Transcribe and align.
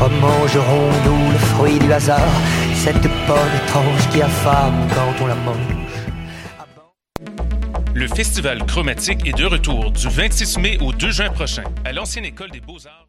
Oh 0.00 0.08
mangerons-nous 0.20 1.32
le 1.32 1.38
fruit 1.38 1.78
du 1.80 1.92
hasard, 1.92 2.20
cette 2.74 3.02
pomme 3.26 3.52
étrange 3.64 4.08
qui 4.10 4.22
affame 4.22 4.86
quand 4.94 5.24
on 5.24 5.26
la 5.26 5.34
mange. 5.34 5.56
Le 7.94 8.06
Festival 8.06 8.64
Chromatique 8.64 9.26
est 9.26 9.36
de 9.36 9.44
retour 9.44 9.90
du 9.90 10.08
26 10.08 10.58
mai 10.58 10.78
au 10.80 10.92
2 10.92 11.10
juin 11.10 11.30
prochain 11.30 11.64
à 11.84 11.92
l'ancienne 11.92 12.26
École 12.26 12.52
des 12.52 12.60
Beaux-Arts. 12.60 13.08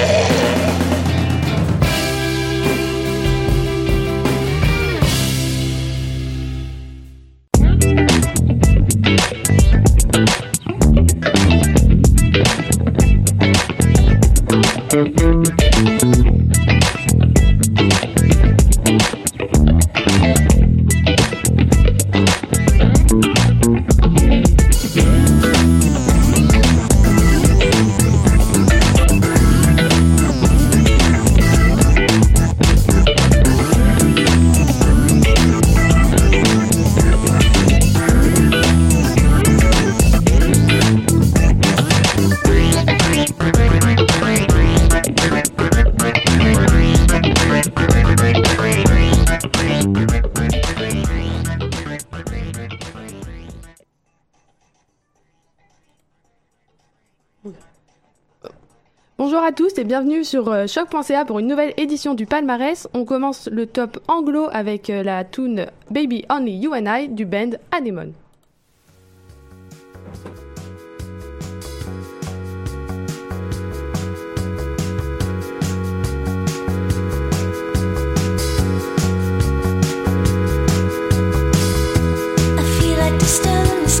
Bienvenue 59.91 60.23
sur 60.23 60.47
euh, 60.47 60.67
choc.ca 60.67 61.25
pour 61.25 61.39
une 61.39 61.47
nouvelle 61.47 61.73
édition 61.75 62.13
du 62.13 62.25
palmarès. 62.25 62.87
On 62.93 63.03
commence 63.03 63.49
le 63.51 63.65
top 63.65 63.99
anglo 64.07 64.47
avec 64.53 64.89
euh, 64.89 65.03
la 65.03 65.25
tune 65.25 65.65
Baby 65.89 66.23
Only 66.29 66.53
You 66.53 66.73
and 66.73 66.85
I 66.87 67.09
du 67.09 67.25
band 67.25 67.57
Anemone. 67.73 68.13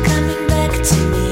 Coming 0.05 0.47
back 0.47 0.71
to 0.83 0.95
me. 1.11 1.30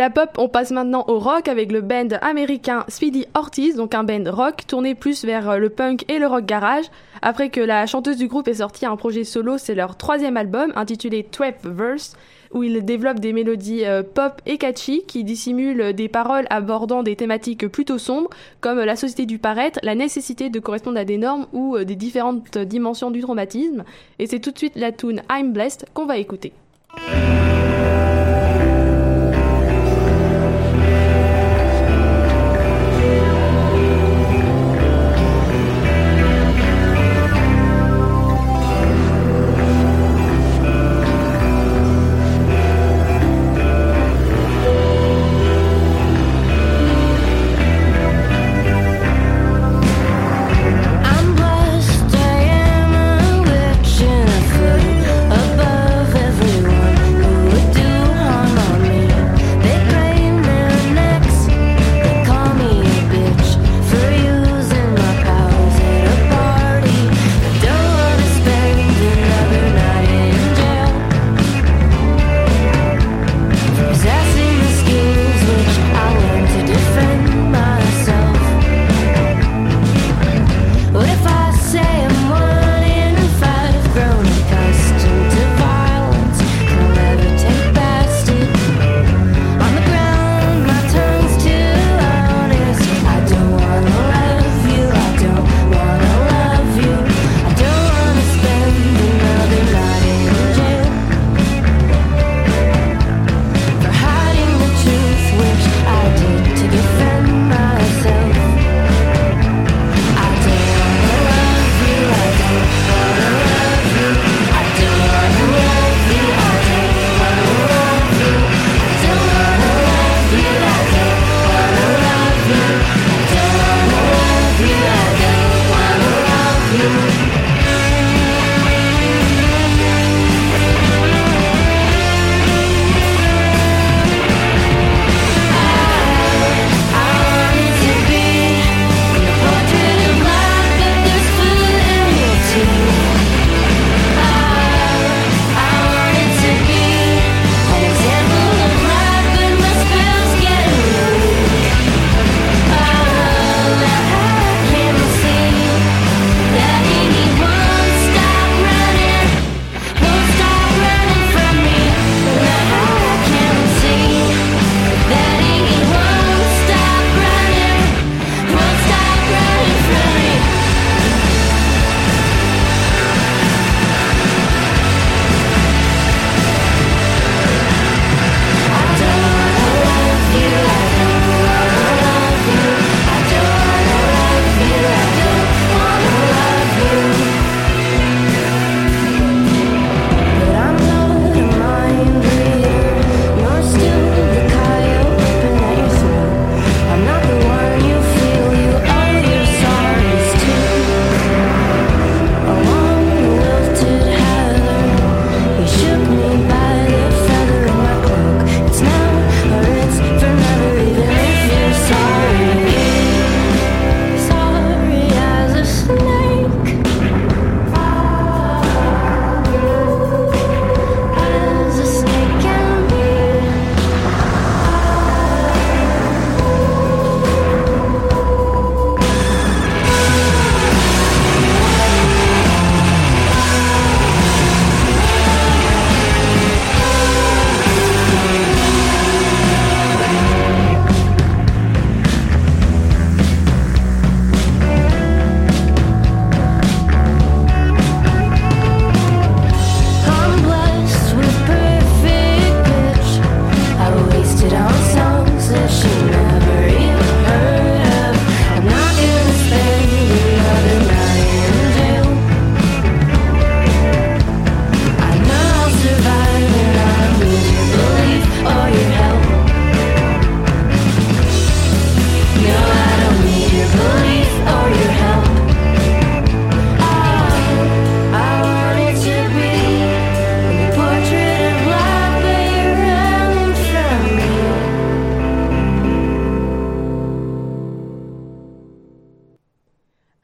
La 0.00 0.08
pop, 0.08 0.30
on 0.38 0.48
passe 0.48 0.70
maintenant 0.70 1.04
au 1.08 1.18
rock 1.18 1.46
avec 1.46 1.70
le 1.70 1.82
band 1.82 2.08
américain 2.22 2.86
Speedy 2.88 3.26
Ortiz, 3.34 3.76
donc 3.76 3.94
un 3.94 4.02
band 4.02 4.30
rock 4.30 4.66
tourné 4.66 4.94
plus 4.94 5.26
vers 5.26 5.50
euh, 5.50 5.58
le 5.58 5.68
punk 5.68 6.10
et 6.10 6.18
le 6.18 6.26
rock 6.26 6.46
garage. 6.46 6.86
Après 7.20 7.50
que 7.50 7.60
la 7.60 7.84
chanteuse 7.84 8.16
du 8.16 8.26
groupe 8.26 8.48
ait 8.48 8.54
sorti 8.54 8.86
un 8.86 8.96
projet 8.96 9.24
solo, 9.24 9.58
c'est 9.58 9.74
leur 9.74 9.98
troisième 9.98 10.38
album 10.38 10.72
intitulé 10.74 11.28
12 11.30 11.74
Verse, 11.74 12.16
où 12.50 12.62
ils 12.62 12.82
développent 12.82 13.20
des 13.20 13.34
mélodies 13.34 13.84
euh, 13.84 14.02
pop 14.02 14.40
et 14.46 14.56
catchy 14.56 15.04
qui 15.06 15.22
dissimulent 15.22 15.92
des 15.92 16.08
paroles 16.08 16.46
abordant 16.48 17.02
des 17.02 17.14
thématiques 17.14 17.68
plutôt 17.68 17.98
sombres, 17.98 18.30
comme 18.62 18.78
la 18.78 18.96
société 18.96 19.26
du 19.26 19.38
paraître, 19.38 19.80
la 19.82 19.94
nécessité 19.94 20.48
de 20.48 20.60
correspondre 20.60 20.98
à 20.98 21.04
des 21.04 21.18
normes 21.18 21.46
ou 21.52 21.76
euh, 21.76 21.84
des 21.84 21.96
différentes 21.96 22.56
dimensions 22.56 23.10
du 23.10 23.20
traumatisme. 23.20 23.84
Et 24.18 24.26
c'est 24.26 24.40
tout 24.40 24.50
de 24.50 24.56
suite 24.56 24.76
la 24.76 24.92
tune 24.92 25.20
I'm 25.30 25.52
Blessed 25.52 25.84
qu'on 25.92 26.06
va 26.06 26.16
écouter. 26.16 26.54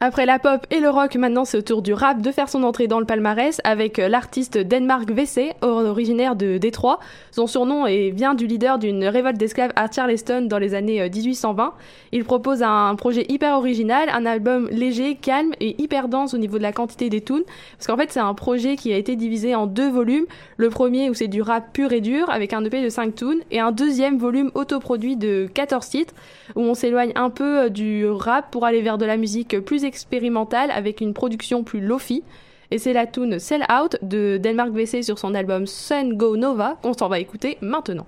Après 0.07 0.25
la 0.25 0.39
pop 0.39 0.65
et 0.71 0.79
le 0.79 0.89
rock, 0.89 1.17
maintenant 1.17 1.43
c'est 1.43 1.57
au 1.57 1.61
tour 1.61 1.81
du 1.81 1.91
rap 1.93 2.21
de 2.21 2.31
faire 2.31 2.47
son 2.47 2.63
entrée 2.63 2.87
dans 2.87 3.01
le 3.01 3.05
palmarès 3.05 3.59
avec 3.65 3.99
euh, 3.99 4.07
l'artiste 4.07 4.57
Denmark 4.57 5.11
VC, 5.11 5.51
originaire 5.61 6.37
de 6.37 6.57
Détroit. 6.57 6.99
Son 7.31 7.45
surnom 7.45 7.85
est, 7.85 8.11
vient 8.11 8.33
du 8.33 8.47
leader 8.47 8.79
d'une 8.79 9.03
révolte 9.03 9.35
d'esclaves 9.35 9.73
à 9.75 9.91
Charleston 9.91 10.43
dans 10.43 10.59
les 10.59 10.75
années 10.75 11.01
euh, 11.01 11.09
1820. 11.09 11.73
Il 12.13 12.23
propose 12.23 12.63
un 12.63 12.95
projet 12.95 13.25
hyper 13.27 13.57
original, 13.57 14.07
un 14.13 14.25
album 14.25 14.69
léger, 14.71 15.15
calme 15.15 15.51
et 15.59 15.75
hyper 15.77 16.07
dense 16.07 16.33
au 16.33 16.37
niveau 16.37 16.57
de 16.57 16.63
la 16.63 16.71
quantité 16.71 17.09
des 17.09 17.19
tunes. 17.19 17.43
Parce 17.77 17.87
qu'en 17.87 17.97
fait 17.97 18.09
c'est 18.09 18.21
un 18.21 18.33
projet 18.33 18.77
qui 18.77 18.93
a 18.93 18.95
été 18.95 19.17
divisé 19.17 19.55
en 19.55 19.67
deux 19.67 19.89
volumes. 19.89 20.25
Le 20.55 20.69
premier 20.69 21.09
où 21.09 21.15
c'est 21.15 21.27
du 21.27 21.41
rap 21.41 21.73
pur 21.73 21.91
et 21.91 21.99
dur 21.99 22.29
avec 22.29 22.53
un 22.53 22.63
EP 22.63 22.81
de 22.81 22.87
5 22.87 23.13
tunes 23.13 23.41
et 23.51 23.59
un 23.59 23.73
deuxième 23.73 24.17
volume 24.17 24.51
autoproduit 24.55 25.17
de 25.17 25.49
14 25.53 25.85
titres 25.89 26.13
où 26.55 26.61
on 26.61 26.75
s'éloigne 26.75 27.11
un 27.15 27.29
peu 27.29 27.63
euh, 27.65 27.69
du 27.69 28.07
rap 28.07 28.51
pour 28.51 28.63
aller 28.63 28.81
vers 28.81 28.97
de 28.97 29.05
la 29.05 29.17
musique 29.17 29.59
plus 29.59 29.83
expérimentale 29.97 30.69
avec 30.69 31.01
une 31.01 31.13
production 31.13 31.63
plus 31.63 31.81
lofi. 31.81 32.23
Et 32.69 32.77
c'est 32.77 32.93
la 32.93 33.07
tune 33.07 33.39
Sell 33.39 33.65
Out 33.71 33.97
de 34.03 34.37
Denmark 34.37 34.71
VC 34.71 35.01
sur 35.01 35.17
son 35.17 35.33
album 35.33 35.65
Sun 35.65 36.15
Go 36.15 36.37
Nova 36.37 36.77
qu'on 36.83 36.93
s'en 36.93 37.07
va 37.07 37.19
écouter 37.19 37.57
maintenant. 37.61 38.05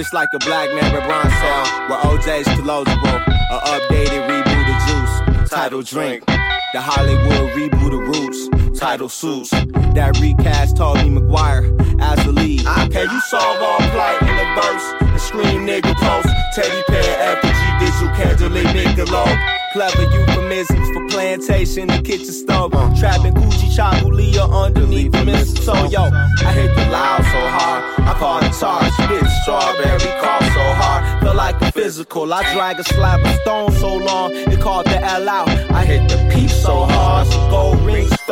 It's 0.00 0.14
like 0.14 0.32
a 0.32 0.38
black 0.38 0.72
man 0.72 0.90
bronze 1.06 1.34
cell 1.34 1.88
where 1.88 1.98
OJ's 2.00 2.48
closable, 2.58 3.20
a 3.50 3.58
updated 3.74 4.26
reboot 4.30 4.66
of 4.72 4.78
Juice, 4.88 5.50
title 5.50 5.82
drink. 5.82 6.24
The 6.72 6.80
Hollywood 6.80 7.50
reboot 7.52 7.92
of 7.92 8.08
Roots, 8.08 8.78
title 8.80 9.10
suits. 9.10 9.50
That 9.50 10.18
recast 10.18 10.78
Toby 10.78 11.10
Maguire 11.10 11.64
as 12.00 12.24
the 12.24 12.32
lead. 12.32 12.64
Can 12.64 13.10
you 13.10 13.20
solve 13.28 13.60
all 13.60 13.78
plight 13.90 14.22
in 14.22 14.28
a 14.28 14.54
verse 14.54 14.94
and 15.02 15.20
scream 15.20 15.66
nigga 15.66 15.94
post? 15.96 16.28
Teddy 16.54 16.82
Bear, 16.88 17.36
effigy, 17.36 17.84
visual 17.84 18.14
candle, 18.16 18.48
Michelob. 18.48 19.59
Clever 19.72 20.02
euphemisms 20.02 20.90
for 20.90 21.06
plantation, 21.08 21.86
the 21.86 22.02
kitchen 22.02 22.32
stove. 22.32 22.72
Trapping 22.98 23.34
Gucci 23.34 23.68
Chabulia 23.70 24.50
underneath 24.52 25.12
the 25.12 25.24
mistletoe. 25.24 25.88
Yo, 25.88 26.02
I 26.02 26.52
hit 26.52 26.74
the 26.74 26.90
loud 26.90 27.22
so 27.22 27.40
hard, 27.56 28.00
I 28.00 28.14
caught 28.18 28.42
it 28.42 28.52
charge. 28.58 28.92
Spit 28.94 29.30
strawberry 29.42 30.20
cough 30.20 30.42
so 30.42 30.64
hard, 30.80 31.22
feel 31.22 31.34
like 31.34 31.60
a 31.62 31.70
physical. 31.70 32.32
I 32.34 32.42
drag 32.52 32.80
a 32.80 32.84
slab 32.84 33.24
of 33.24 33.32
stone 33.42 33.72
so 33.72 33.96
long, 33.96 34.32
it 34.32 34.60
called 34.60 34.86
the 34.86 35.00
L 35.02 35.28
out. 35.28 35.48
I 35.48 35.84
hit 35.84 36.08
the 36.08 36.16
peep 36.34 36.50
so 36.50 36.84
hard, 36.84 37.28
gold 37.48 37.78
rings 37.86 37.89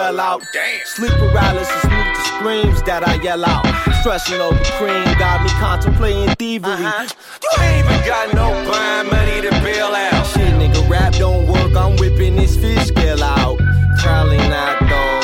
fell 0.09 0.21
out. 0.21 0.43
Damn. 0.53 0.87
Sleep 0.87 1.13
paralysis 1.13 1.85
moved 1.85 2.17
to 2.17 2.23
screams 2.33 2.83
that 2.83 3.07
I 3.07 3.15
yell 3.23 3.45
out. 3.45 3.67
Stressing 4.01 4.41
over 4.41 4.63
cream 4.79 5.05
got 5.19 5.43
me 5.45 5.51
contemplating 5.61 6.35
thievery. 6.37 6.73
Uh-huh. 6.73 7.09
You 7.43 7.63
ain't 7.63 7.85
even 7.85 8.07
got 8.07 8.33
no 8.33 8.49
blind 8.65 9.11
money 9.11 9.43
to 9.43 9.51
bail 9.61 9.93
out. 9.93 10.25
Shit, 10.27 10.55
nigga, 10.55 10.89
rap 10.89 11.13
don't 11.15 11.47
work. 11.47 11.77
I'm 11.77 11.97
whipping 11.97 12.37
this 12.37 12.57
fish 12.57 12.87
scale 12.87 13.23
out. 13.23 13.59
Probably 14.01 14.39
not 14.49 14.81
though. 14.89 15.21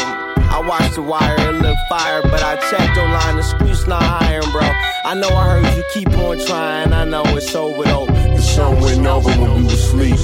I 0.57 0.61
watched 0.69 0.95
the 0.95 1.03
wire, 1.03 1.35
it 1.38 1.62
look 1.62 1.79
fire, 1.88 2.23
but 2.23 2.43
I 2.43 2.57
checked 2.71 2.97
online, 2.97 3.37
the 3.37 3.43
screws 3.43 3.87
not 3.87 4.03
iron, 4.23 4.45
bro. 4.53 4.69
I 5.05 5.14
know 5.14 5.29
I 5.29 5.61
heard 5.61 5.76
you 5.76 5.85
keep 5.93 6.11
on 6.19 6.38
trying, 6.47 6.93
I 6.93 7.05
know 7.05 7.25
it's 7.37 7.55
over 7.55 7.85
though. 7.85 8.07
The 8.07 8.43
sun 8.43 8.81
went 8.81 9.07
over 9.07 9.31
when 9.41 9.55
we 9.57 9.64
was 9.64 9.73
asleep. 9.73 10.17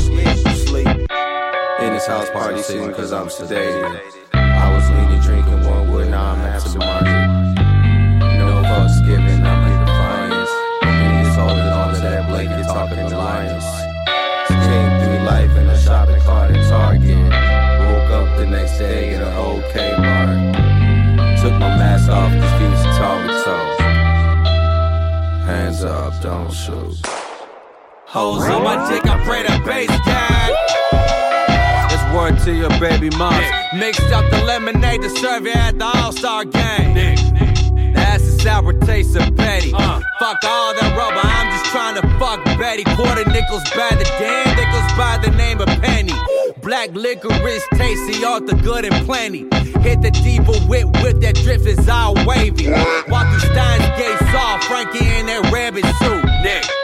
Sleep. 0.69 0.87
In 0.87 1.95
this 1.95 2.07
house 2.07 2.31
party 2.31 2.63
season, 2.63 2.93
cause 2.93 3.13
I'm 3.13 3.27
sedated. 3.27 4.21
I 4.61 4.69
was 4.75 4.87
leaning, 4.91 5.21
drinking 5.21 5.61
one 5.69 5.91
wood, 5.91 6.09
now 6.11 6.33
I'm 6.33 6.41
absent-minded. 6.41 7.21
No 8.39 8.63
fucks 8.69 8.97
given, 9.07 9.45
I'm 9.45 9.63
in 9.73 9.79
defiance. 9.87 10.51
All 11.39 11.49
in 11.49 11.69
all 11.69 11.89
of 11.89 12.03
that 12.03 12.29
blanket 12.29 12.65
talking 12.65 12.99
alliance. 12.99 13.65
Came 14.49 14.93
through 15.01 15.21
life 15.25 15.57
in 15.57 15.69
a 15.69 15.79
shopping 15.79 16.21
cart 16.23 16.51
at 16.51 16.69
Target. 16.69 17.31
Woke 17.87 18.11
up 18.11 18.37
the 18.37 18.47
next 18.47 18.77
day 18.79 19.15
in 19.15 19.23
a 19.23 19.31
old 19.39 19.63
Kmart. 19.73 21.41
Took 21.41 21.53
my 21.55 21.71
mask 21.79 22.11
off, 22.11 22.31
confused 22.31 22.85
to 22.85 22.91
toe. 23.45 23.71
Hands 25.47 25.85
up, 25.85 26.21
don't 26.21 26.53
shoot. 26.53 27.01
Hoes 28.07 28.43
on 28.45 28.63
my 28.63 28.77
dick, 28.91 29.07
I 29.07 29.25
pray 29.25 29.43
the 29.43 29.59
bass 29.65 29.89
god. 30.05 30.90
Word 32.15 32.41
to 32.41 32.53
your 32.53 32.71
baby 32.81 33.09
mom. 33.17 33.41
Mixed 33.75 34.11
up 34.11 34.29
the 34.31 34.43
lemonade 34.45 35.01
to 35.03 35.11
serve 35.11 35.47
you 35.47 35.53
at 35.53 35.79
the 35.79 35.85
All 35.85 36.11
Star 36.11 36.45
game. 36.45 36.95
That's 37.95 38.25
the 38.25 38.39
sour 38.43 38.73
taste 38.73 39.15
of 39.17 39.37
Betty. 39.37 39.71
Fuck 39.71 40.45
all 40.45 40.75
that 40.75 40.95
rubber, 40.99 41.21
I'm 41.23 41.51
just 41.53 41.67
trying 41.67 41.95
to 41.95 42.19
fuck 42.19 42.45
Betty. 42.59 42.83
Quarter 42.97 43.31
nickels 43.31 43.63
by 43.77 43.95
the 43.95 44.05
damn 44.19 44.57
nickels 44.57 44.93
by 44.99 45.19
the 45.23 45.31
name 45.37 45.61
of 45.61 45.69
Penny. 45.81 46.13
Black 46.63 46.91
licorice 46.95 47.67
tasty, 47.75 48.25
all 48.25 48.41
the 48.41 48.57
good 48.57 48.85
and 48.85 49.07
plenty. 49.07 49.47
Hit 49.81 50.03
the 50.03 50.11
diva 50.11 50.53
whip 50.67 50.87
with 51.03 51.21
that 51.23 51.37
drift 51.37 51.67
is 51.67 51.89
all 51.89 52.15
wavy. 52.27 52.71
Walk 53.09 53.29
through 53.31 53.51
Steins 53.55 53.87
Gate, 53.97 54.19
saw 54.33 54.59
Frankie 54.67 55.07
in 55.07 55.27
that 55.27 55.51
rabbit 55.53 55.85
suit. 56.03 56.25
Nick. 56.43 56.80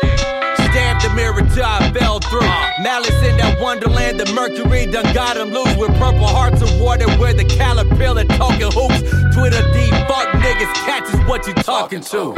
Stabbed 0.77 1.05
the 1.05 1.15
mirror 1.15 1.41
I 1.41 1.91
fell 1.99 2.21
through. 2.21 2.43
Malice 2.83 3.09
in 3.25 3.39
that 3.39 3.59
wonderland, 3.59 4.21
the 4.21 4.31
mercury 4.35 4.85
done 4.85 5.11
got 5.15 5.39
him 5.39 5.49
loose 5.49 5.75
with 5.79 5.89
purple 5.97 6.27
hearts 6.27 6.61
of 6.61 6.79
water 6.79 7.09
where 7.17 7.33
the 7.33 7.47
caterpillar 7.47 8.25
talking 8.25 8.71
hoops. 8.71 9.01
Twitter 9.35 9.63
D, 9.73 9.89
fuck 10.05 10.29
niggas, 10.37 10.71
catches 10.85 11.19
what 11.27 11.47
you 11.47 11.55
talking 11.55 12.03
to. 12.03 12.35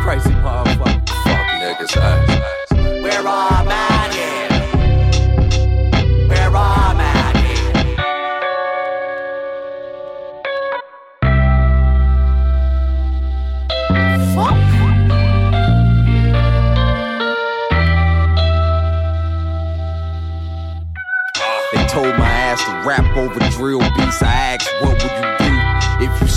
Crazy 0.00 0.30
motherfucker. 0.40 1.06
Fuck 1.28 1.46
niggas, 1.60 1.96
ass. 1.98 2.70
Where 2.72 3.28
I'm 3.28 3.68
at, 3.68 3.93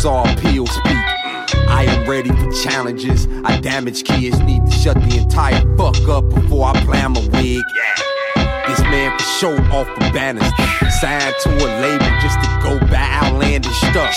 saw 0.07 0.23
peel 0.37 0.65
speak? 0.65 1.03
I 1.67 1.85
am 1.89 2.09
ready 2.09 2.29
for 2.29 2.49
challenges. 2.63 3.27
I 3.43 3.59
damage 3.59 4.05
kids, 4.05 4.39
need 4.39 4.65
to 4.65 4.71
shut 4.71 4.95
the 4.95 5.17
entire 5.17 5.59
fuck 5.75 5.99
up 6.07 6.29
before 6.29 6.67
I 6.67 6.81
plan 6.85 7.11
my 7.11 7.19
wig. 7.33 7.61
This 8.67 8.79
man 8.83 9.11
for 9.17 9.25
show 9.39 9.53
off 9.75 9.87
for 9.87 10.07
banners. 10.15 10.49
Signed 11.01 11.35
to 11.43 11.49
a 11.49 11.67
label 11.83 12.11
just 12.21 12.39
to 12.39 12.47
go 12.63 12.79
buy 12.87 13.19
outlandish 13.21 13.75
stuff. 13.89 14.15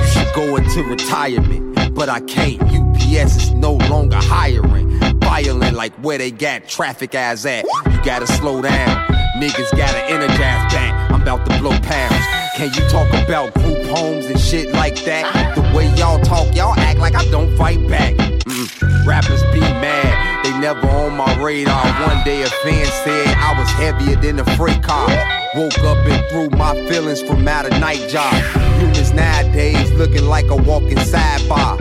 You 0.00 0.06
should 0.06 0.34
go 0.34 0.56
into 0.56 0.82
retirement, 0.82 1.94
but 1.94 2.08
I 2.08 2.18
can't. 2.18 2.60
UPS 2.60 3.36
is 3.36 3.52
no 3.52 3.74
longer 3.92 4.18
hiring. 4.18 4.98
Violent 5.20 5.76
like 5.76 5.94
where 6.02 6.18
they 6.18 6.32
got 6.32 6.66
traffic 6.66 7.14
eyes 7.14 7.46
at. 7.46 7.64
You 7.64 8.04
gotta 8.04 8.26
slow 8.26 8.60
down. 8.60 9.06
Niggas 9.36 9.70
gotta 9.76 10.02
energize 10.06 10.72
back. 10.72 11.12
I'm 11.12 11.22
about 11.22 11.48
to 11.48 11.58
blow 11.60 11.78
pounds. 11.78 12.47
Can 12.58 12.74
you 12.74 12.88
talk 12.88 13.06
about 13.10 13.54
group 13.54 13.86
homes 13.86 14.26
and 14.26 14.40
shit 14.40 14.72
like 14.72 14.96
that? 15.04 15.54
The 15.54 15.62
way 15.76 15.94
y'all 15.94 16.18
talk, 16.18 16.52
y'all 16.56 16.74
act 16.76 16.98
like 16.98 17.14
I 17.14 17.24
don't 17.30 17.56
fight 17.56 17.78
back. 17.86 18.14
Mm. 18.16 19.06
Rappers 19.06 19.44
be 19.52 19.60
mad, 19.60 20.44
they 20.44 20.50
never 20.58 20.84
on 20.90 21.16
my 21.16 21.40
radar. 21.40 21.86
One 22.08 22.24
day 22.24 22.42
a 22.42 22.48
fan 22.48 22.84
said 23.04 23.28
I 23.28 23.56
was 23.56 23.70
heavier 23.70 24.16
than 24.16 24.40
a 24.40 24.56
freight 24.56 24.82
car. 24.82 25.06
Woke 25.54 25.78
up 25.86 26.04
and 26.04 26.26
threw 26.30 26.50
my 26.58 26.74
feelings 26.88 27.22
from 27.22 27.46
out 27.46 27.64
a 27.64 27.78
night 27.78 28.08
job. 28.08 28.34
Humans 28.80 29.12
nowadays 29.12 29.92
looking 29.92 30.26
like 30.26 30.46
a 30.46 30.56
walking 30.56 30.98
sidebar. 30.98 31.78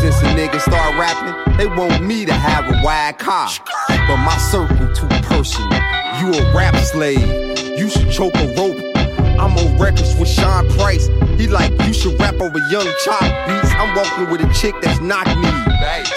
Since 0.00 0.22
a 0.22 0.32
nigga 0.32 0.58
start 0.58 0.98
rapping, 0.98 1.58
they 1.58 1.66
want 1.66 2.02
me 2.02 2.24
to 2.24 2.32
have 2.32 2.64
a 2.64 2.80
wide 2.82 3.18
car. 3.18 3.50
But 3.88 4.16
my 4.16 4.38
circle 4.38 4.88
too 4.94 5.06
personal. 5.28 5.68
You 6.18 6.32
a 6.32 6.56
rap 6.56 6.76
slave, 6.76 7.78
you 7.78 7.90
should 7.90 8.10
choke 8.10 8.34
a 8.36 8.54
rope. 8.56 8.83
I'm 9.44 9.58
on 9.58 9.78
records 9.78 10.16
with 10.16 10.28
Sean 10.28 10.66
Price. 10.70 11.08
He 11.36 11.48
like, 11.48 11.70
you 11.86 11.92
should 11.92 12.18
rap 12.18 12.40
over 12.40 12.58
young 12.70 12.88
chop 13.04 13.20
beats. 13.46 13.74
I'm 13.74 13.94
walking 13.94 14.30
with 14.30 14.40
a 14.40 14.50
chick 14.54 14.74
that's 14.80 15.00
knock 15.00 15.26
me. 15.26 15.50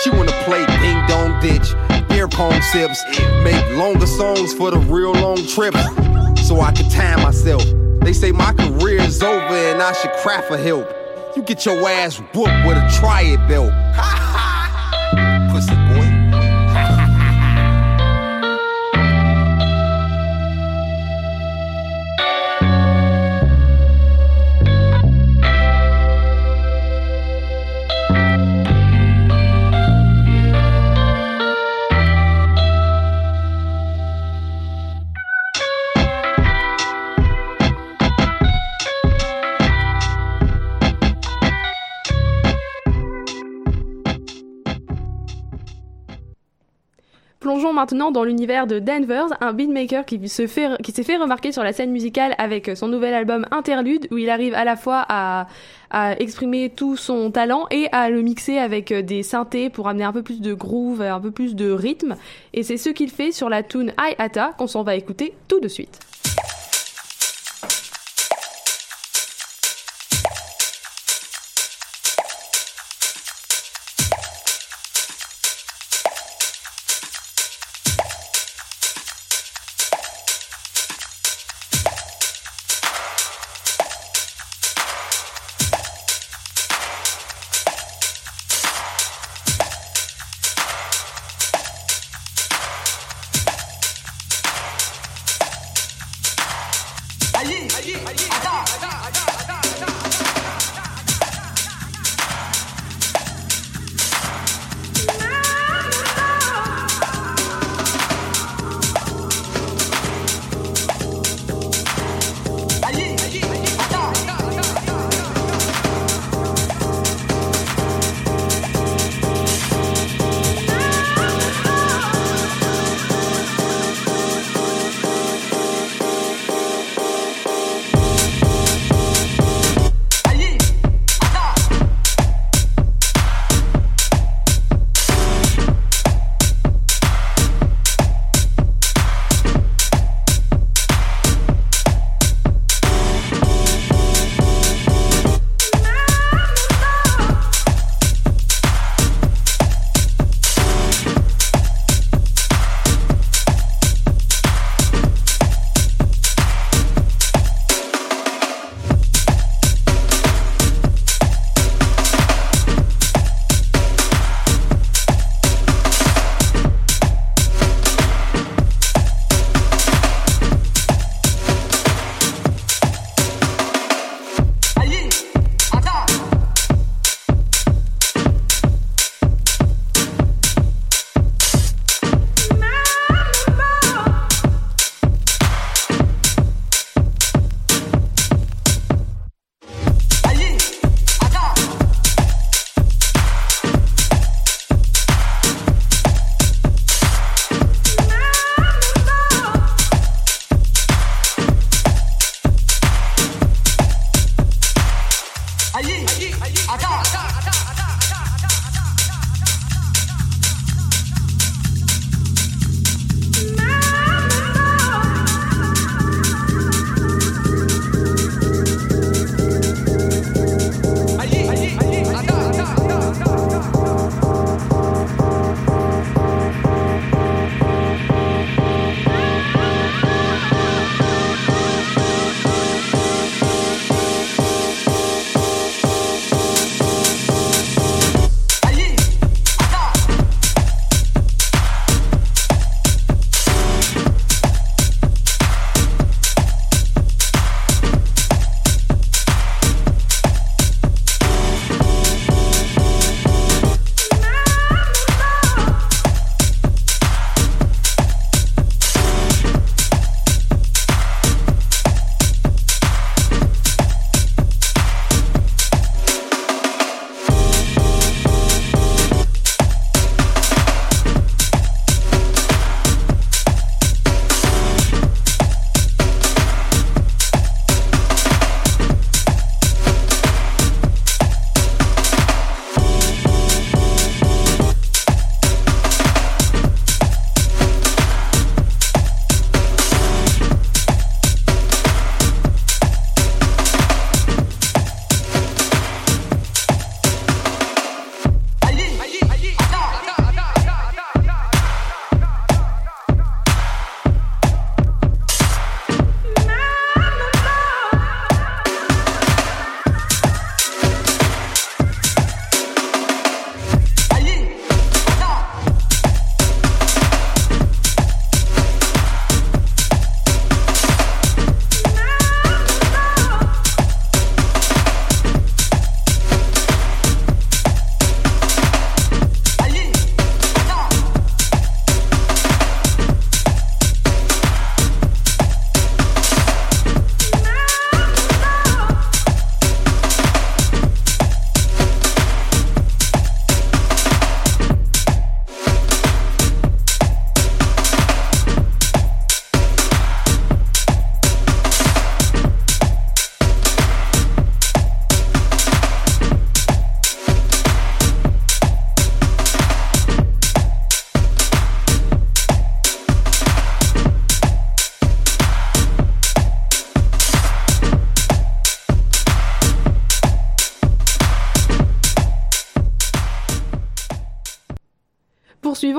She 0.01 0.10
wanna 0.10 0.31
play 0.46 0.65
ding 0.79 1.05
dong 1.07 1.38
ditch, 1.41 1.75
beer 2.07 2.29
pong 2.29 2.62
sips, 2.62 3.03
make 3.43 3.62
longer 3.77 4.07
songs 4.07 4.53
for 4.53 4.72
the 4.72 4.79
real 4.79 5.12
long 5.12 5.46
trips. 5.46 5.84
So 6.48 6.62
I 6.62 6.72
can 6.72 6.89
time 6.89 7.22
myself. 7.22 7.63
They 8.00 8.13
say 8.13 8.31
my 8.31 8.53
career 8.53 9.01
is 9.01 9.22
over 9.22 9.53
and 9.53 9.84
I 9.84 9.91
should 9.91 10.13
craft 10.24 10.48
for 10.48 10.57
help. 10.57 10.88
you 11.36 11.43
get 11.43 11.65
your 11.65 11.77
ass 11.89 12.19
whooped 12.34 12.65
with 12.65 12.77
a 12.77 12.98
try 12.98 13.24
it 13.24 13.46
belt. 13.50 13.74
Plongeons 47.58 47.74
maintenant 47.74 48.12
dans 48.12 48.24
l'univers 48.24 48.68
de 48.68 48.78
Danvers, 48.78 49.30
un 49.42 49.52
beatmaker 49.52 50.05
qui 50.05 50.29
s'est 50.29 50.46
fait 50.46 50.68
remarquer 51.18 51.51
sur 51.51 51.64
la 51.64 51.74
scène 51.74 51.92
musicale 51.92 52.36
avec 52.38 52.70
son 52.75 52.88
nouvel 52.88 53.16
album 53.16 53.48
Interlude, 53.50 54.08
où 54.12 54.20
il 54.20 54.29
arrive 54.29 54.53
à 54.53 54.64
la 54.64 54.75
fois 54.75 55.03
à, 55.10 55.48
à 55.90 56.20
exprimer 56.20 56.70
tout 56.70 56.96
son 56.96 57.31
talent 57.31 57.66
et 57.72 57.88
à 57.92 58.12
le 58.12 58.22
mixer 58.22 58.60
avec 58.60 58.94
des 58.94 59.24
synthés 59.24 59.72
pour 59.72 59.88
amener 59.88 60.03
un 60.03 60.14
peu 60.14 60.22
plus 60.22 60.40
de 60.40 60.53
groove, 60.53 61.01
un 61.01 61.20
peu 61.20 61.31
plus 61.31 61.55
de 61.55 61.72
rythme. 61.72 62.16
Et 62.53 62.62
c'est 62.62 62.77
ce 62.77 62.92
qu'il 62.92 63.10
fait 63.10 63.31
sur 63.31 63.50
la 63.50 63.64
tune 63.64 63.92
I 64.00 64.14
Ata 64.20 64.51
qu'on 64.55 64.68
s'en 64.68 64.84
va 64.84 64.96
écouter 64.96 65.34
tout 65.48 65.60
de 65.60 65.68
suite. 65.68 66.00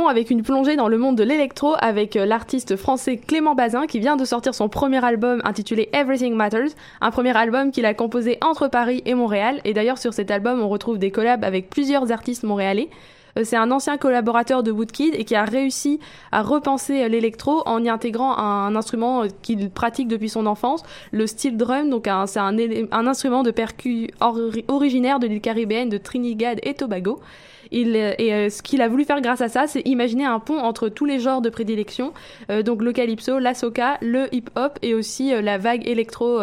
Avec 0.08 0.30
une 0.30 0.42
plongée 0.42 0.76
dans 0.76 0.88
le 0.88 0.96
monde 0.96 1.16
de 1.16 1.22
l'électro 1.22 1.74
avec 1.78 2.16
euh, 2.16 2.24
l'artiste 2.24 2.76
français 2.76 3.18
Clément 3.18 3.54
Bazin 3.54 3.86
qui 3.86 4.00
vient 4.00 4.16
de 4.16 4.24
sortir 4.24 4.54
son 4.54 4.68
premier 4.70 5.04
album 5.04 5.42
intitulé 5.44 5.90
Everything 5.92 6.34
Matters, 6.34 6.70
un 7.02 7.10
premier 7.10 7.36
album 7.36 7.70
qu'il 7.70 7.84
a 7.84 7.92
composé 7.92 8.38
entre 8.40 8.68
Paris 8.68 9.02
et 9.04 9.12
Montréal. 9.14 9.60
Et 9.66 9.74
d'ailleurs 9.74 9.98
sur 9.98 10.14
cet 10.14 10.30
album 10.30 10.60
on 10.62 10.68
retrouve 10.70 10.98
des 10.98 11.10
collabs 11.10 11.44
avec 11.44 11.68
plusieurs 11.68 12.10
artistes 12.10 12.42
montréalais. 12.42 12.88
Euh, 13.38 13.42
C'est 13.44 13.56
un 13.58 13.70
ancien 13.70 13.98
collaborateur 13.98 14.62
de 14.62 14.70
Woodkid 14.72 15.14
et 15.14 15.24
qui 15.24 15.34
a 15.34 15.44
réussi 15.44 16.00
à 16.32 16.40
repenser 16.42 17.02
euh, 17.04 17.08
l'électro 17.08 17.62
en 17.66 17.84
y 17.84 17.90
intégrant 17.90 18.36
un 18.38 18.74
instrument 18.76 19.24
qu'il 19.42 19.68
pratique 19.70 20.08
depuis 20.08 20.30
son 20.30 20.46
enfance, 20.46 20.82
le 21.12 21.26
steel 21.26 21.58
drum. 21.58 21.90
Donc 21.90 22.08
c'est 22.26 22.40
un, 22.40 23.06
instrument 23.06 23.42
de 23.42 23.50
percu 23.50 24.08
ori- 24.22 24.64
originaire 24.68 25.18
de 25.18 25.26
l'île 25.26 25.42
caribéenne 25.42 25.90
de 25.90 25.98
Trinidad 25.98 26.58
et 26.62 26.72
Tobago. 26.72 27.20
Et 27.72 27.86
euh, 27.86 28.50
ce 28.50 28.62
qu'il 28.62 28.82
a 28.82 28.88
voulu 28.88 29.04
faire 29.04 29.20
grâce 29.20 29.40
à 29.40 29.48
ça, 29.48 29.66
c'est 29.66 29.82
imaginer 29.86 30.24
un 30.24 30.40
pont 30.40 30.58
entre 30.58 30.88
tous 30.88 31.04
les 31.04 31.18
genres 31.18 31.40
de 31.40 31.50
prédilection, 31.50 32.12
euh, 32.50 32.62
donc 32.62 32.82
le 32.82 32.92
calypso, 32.92 33.38
la 33.38 33.54
soca, 33.54 33.98
le 34.00 34.32
hip-hop 34.34 34.78
et 34.82 34.94
aussi 34.94 35.32
euh, 35.32 35.40
la 35.40 35.58
vague 35.58 35.86
électro 35.86 36.38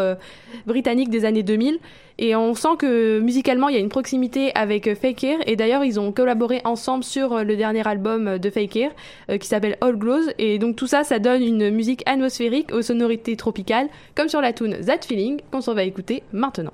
britannique 0.66 1.10
des 1.10 1.26
années 1.26 1.44
2000. 1.44 1.80
Et 2.18 2.36
on 2.36 2.54
sent 2.54 2.78
que 2.80 3.20
musicalement, 3.20 3.68
il 3.68 3.76
y 3.76 3.78
a 3.78 3.82
une 3.82 3.90
proximité 3.90 4.52
avec 4.56 4.94
Fakir. 4.96 5.38
Et 5.48 5.56
d'ailleurs, 5.56 5.84
ils 5.84 6.00
ont 6.00 6.12
collaboré 6.12 6.62
ensemble 6.64 7.04
sur 7.04 7.44
le 7.44 7.56
dernier 7.58 7.86
album 7.86 8.38
de 8.38 8.50
Fakir, 8.50 8.92
euh, 9.30 9.38
qui 9.38 9.48
s'appelle 9.48 9.78
All 9.82 9.98
Glows. 9.98 10.32
Et 10.38 10.58
donc 10.58 10.76
tout 10.76 10.88
ça, 10.88 11.04
ça 11.04 11.20
donne 11.20 11.44
une 11.44 11.70
musique 11.72 12.04
atmosphérique 12.06 12.74
aux 12.74 12.82
sonorités 12.82 13.36
tropicales, 13.36 13.90
comme 14.16 14.30
sur 14.30 14.42
la 14.42 14.54
tune 14.54 14.80
That 14.86 15.02
Feeling, 15.06 15.42
qu'on 15.52 15.62
s'en 15.62 15.74
va 15.74 15.84
écouter 15.84 16.24
maintenant. 16.32 16.74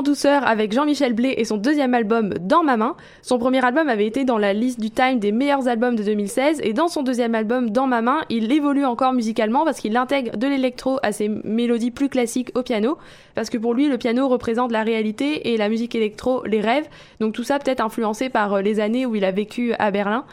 En 0.00 0.02
douceur 0.02 0.46
avec 0.46 0.72
Jean-Michel 0.72 1.12
Blé 1.12 1.34
et 1.36 1.44
son 1.44 1.58
deuxième 1.58 1.92
album 1.92 2.32
Dans 2.40 2.62
ma 2.62 2.78
main. 2.78 2.96
Son 3.20 3.38
premier 3.38 3.62
album 3.62 3.86
avait 3.90 4.06
été 4.06 4.24
dans 4.24 4.38
la 4.38 4.54
liste 4.54 4.80
du 4.80 4.90
Time 4.90 5.18
des 5.18 5.30
meilleurs 5.30 5.68
albums 5.68 5.94
de 5.94 6.02
2016 6.02 6.62
et 6.64 6.72
dans 6.72 6.88
son 6.88 7.02
deuxième 7.02 7.34
album 7.34 7.68
Dans 7.68 7.86
ma 7.86 8.00
main, 8.00 8.22
il 8.30 8.50
évolue 8.50 8.86
encore 8.86 9.12
musicalement 9.12 9.62
parce 9.62 9.78
qu'il 9.78 9.98
intègre 9.98 10.38
de 10.38 10.46
l'électro 10.46 10.98
à 11.02 11.12
ses 11.12 11.28
mélodies 11.28 11.90
plus 11.90 12.08
classiques 12.08 12.50
au 12.54 12.62
piano 12.62 12.96
parce 13.34 13.50
que 13.50 13.58
pour 13.58 13.74
lui 13.74 13.88
le 13.88 13.98
piano 13.98 14.26
représente 14.26 14.72
la 14.72 14.82
réalité 14.82 15.52
et 15.52 15.58
la 15.58 15.68
musique 15.68 15.94
électro 15.94 16.44
les 16.46 16.62
rêves. 16.62 16.88
Donc 17.20 17.34
tout 17.34 17.44
ça 17.44 17.58
peut-être 17.58 17.80
influencé 17.82 18.30
par 18.30 18.54
euh, 18.54 18.62
les 18.62 18.80
années 18.80 19.04
où 19.04 19.16
il 19.16 19.24
a 19.26 19.32
vécu 19.32 19.74
à 19.78 19.90
Berlin 19.90 20.24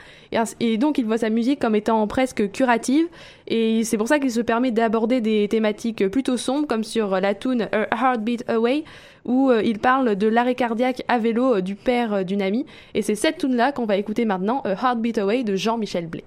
et, 0.60 0.78
donc 0.78 0.98
il 0.98 1.06
voit 1.06 1.18
sa 1.18 1.30
musique 1.30 1.60
comme 1.60 1.76
étant 1.76 2.06
presque 2.08 2.52
curative 2.52 3.08
et 3.48 3.84
c'est 3.84 3.98
pour 3.98 4.08
ça 4.08 4.20
qu'il 4.20 4.32
se 4.32 4.42
permet 4.42 4.72
d'aborder 4.72 5.22
des 5.22 5.48
thématiques 5.48 6.08
plutôt 6.10 6.38
sombres 6.38 6.68
comme 6.68 6.84
sur 6.84 7.20
la 7.20 7.34
tune 7.34 7.68
A 7.72 7.88
Heartbeat 7.92 8.50
Away 8.50 8.84
où 9.28 9.52
euh, 9.52 9.62
il 9.64 9.80
parle 9.80 10.16
de 10.16 10.28
l'arrêt 10.28 10.56
cardiaque 10.56 11.04
à 11.08 11.20
vélo 11.20 11.58
euh, 11.58 11.62
du 11.62 11.76
père 11.76 12.14
euh, 12.14 12.24
d'une 12.24 12.42
amie. 12.42 12.66
Et 12.96 13.02
c'est 13.02 13.16
cette 13.16 13.38
tune-là 13.38 13.72
qu'on 13.72 13.86
va 13.86 13.98
écouter 13.98 14.26
maintenant, 14.26 14.62
A 14.62 14.72
Heartbeat 14.72 15.20
Away 15.20 15.44
de 15.44 15.56
Jean-Michel 15.56 16.08
Blé. 16.08 16.24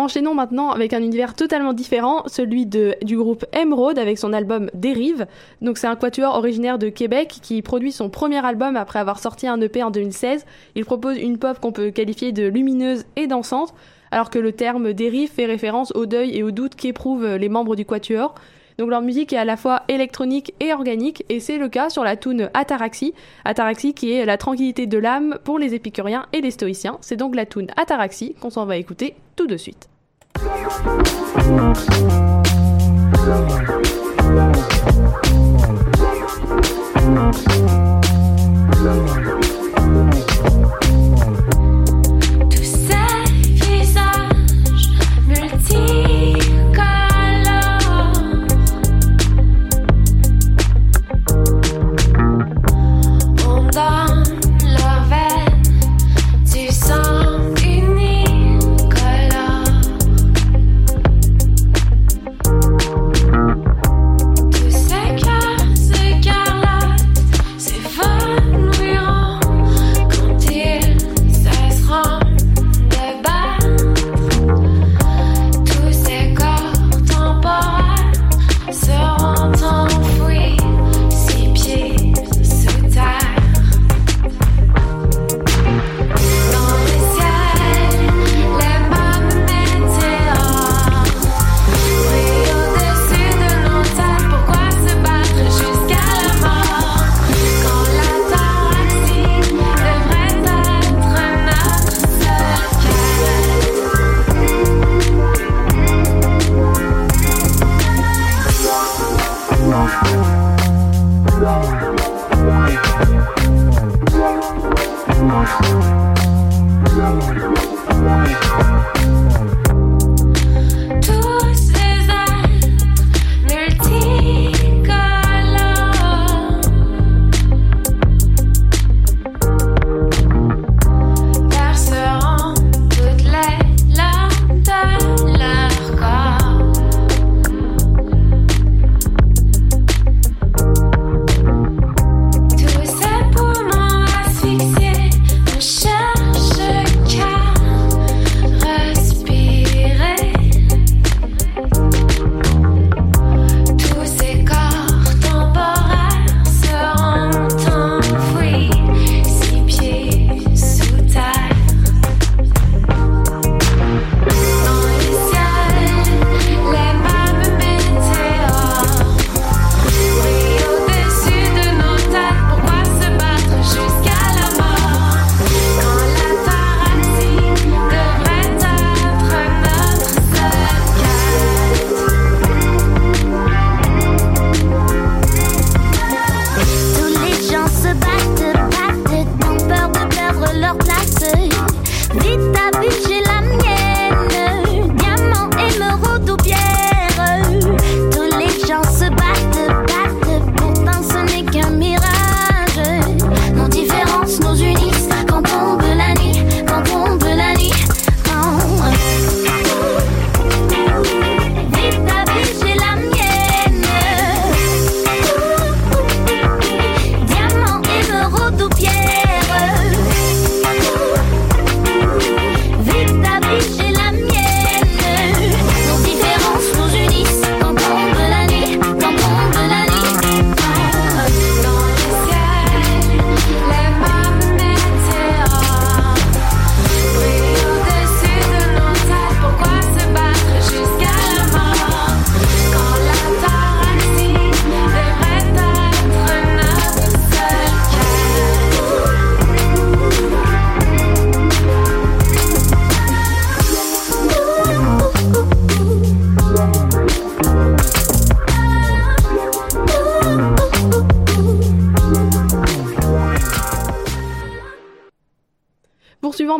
Enchaînons 0.00 0.32
maintenant 0.32 0.70
avec 0.70 0.92
un 0.92 1.02
univers 1.02 1.34
totalement 1.34 1.72
différent, 1.72 2.22
celui 2.28 2.66
de, 2.66 2.94
du 3.02 3.16
groupe 3.16 3.44
Emerald 3.52 3.98
avec 3.98 4.16
son 4.16 4.32
album 4.32 4.70
Dérive. 4.72 5.26
Donc 5.60 5.76
c'est 5.76 5.88
un 5.88 5.96
quatuor 5.96 6.36
originaire 6.36 6.78
de 6.78 6.88
Québec 6.88 7.40
qui 7.42 7.62
produit 7.62 7.90
son 7.90 8.08
premier 8.08 8.38
album 8.46 8.76
après 8.76 9.00
avoir 9.00 9.18
sorti 9.18 9.48
un 9.48 9.60
EP 9.60 9.82
en 9.82 9.90
2016. 9.90 10.46
Il 10.76 10.84
propose 10.84 11.18
une 11.18 11.36
pop 11.36 11.58
qu'on 11.58 11.72
peut 11.72 11.90
qualifier 11.90 12.30
de 12.30 12.46
lumineuse 12.46 13.06
et 13.16 13.26
dansante, 13.26 13.74
alors 14.12 14.30
que 14.30 14.38
le 14.38 14.52
terme 14.52 14.92
dérive 14.92 15.32
fait 15.32 15.46
référence 15.46 15.90
au 15.96 16.06
deuil 16.06 16.36
et 16.36 16.44
au 16.44 16.52
doute 16.52 16.76
qu'éprouvent 16.76 17.34
les 17.34 17.48
membres 17.48 17.74
du 17.74 17.84
quatuor. 17.84 18.36
Donc 18.78 18.90
leur 18.90 19.02
musique 19.02 19.32
est 19.32 19.38
à 19.38 19.44
la 19.44 19.56
fois 19.56 19.82
électronique 19.88 20.54
et 20.60 20.72
organique, 20.72 21.24
et 21.28 21.40
c'est 21.40 21.58
le 21.58 21.68
cas 21.68 21.90
sur 21.90 22.04
la 22.04 22.16
tune 22.16 22.48
Ataraxie. 22.54 23.12
Ataraxie 23.44 23.92
qui 23.92 24.12
est 24.12 24.24
la 24.24 24.38
tranquillité 24.38 24.86
de 24.86 24.98
l'âme 24.98 25.36
pour 25.42 25.58
les 25.58 25.74
épicuriens 25.74 26.26
et 26.32 26.40
les 26.40 26.52
stoïciens. 26.52 26.96
C'est 27.00 27.16
donc 27.16 27.34
la 27.34 27.44
tune 27.44 27.66
Ataraxie 27.76 28.36
qu'on 28.40 28.50
s'en 28.50 28.66
va 28.66 28.76
écouter 28.76 29.16
tout 29.34 29.48
de 29.48 29.56
suite. 29.56 29.88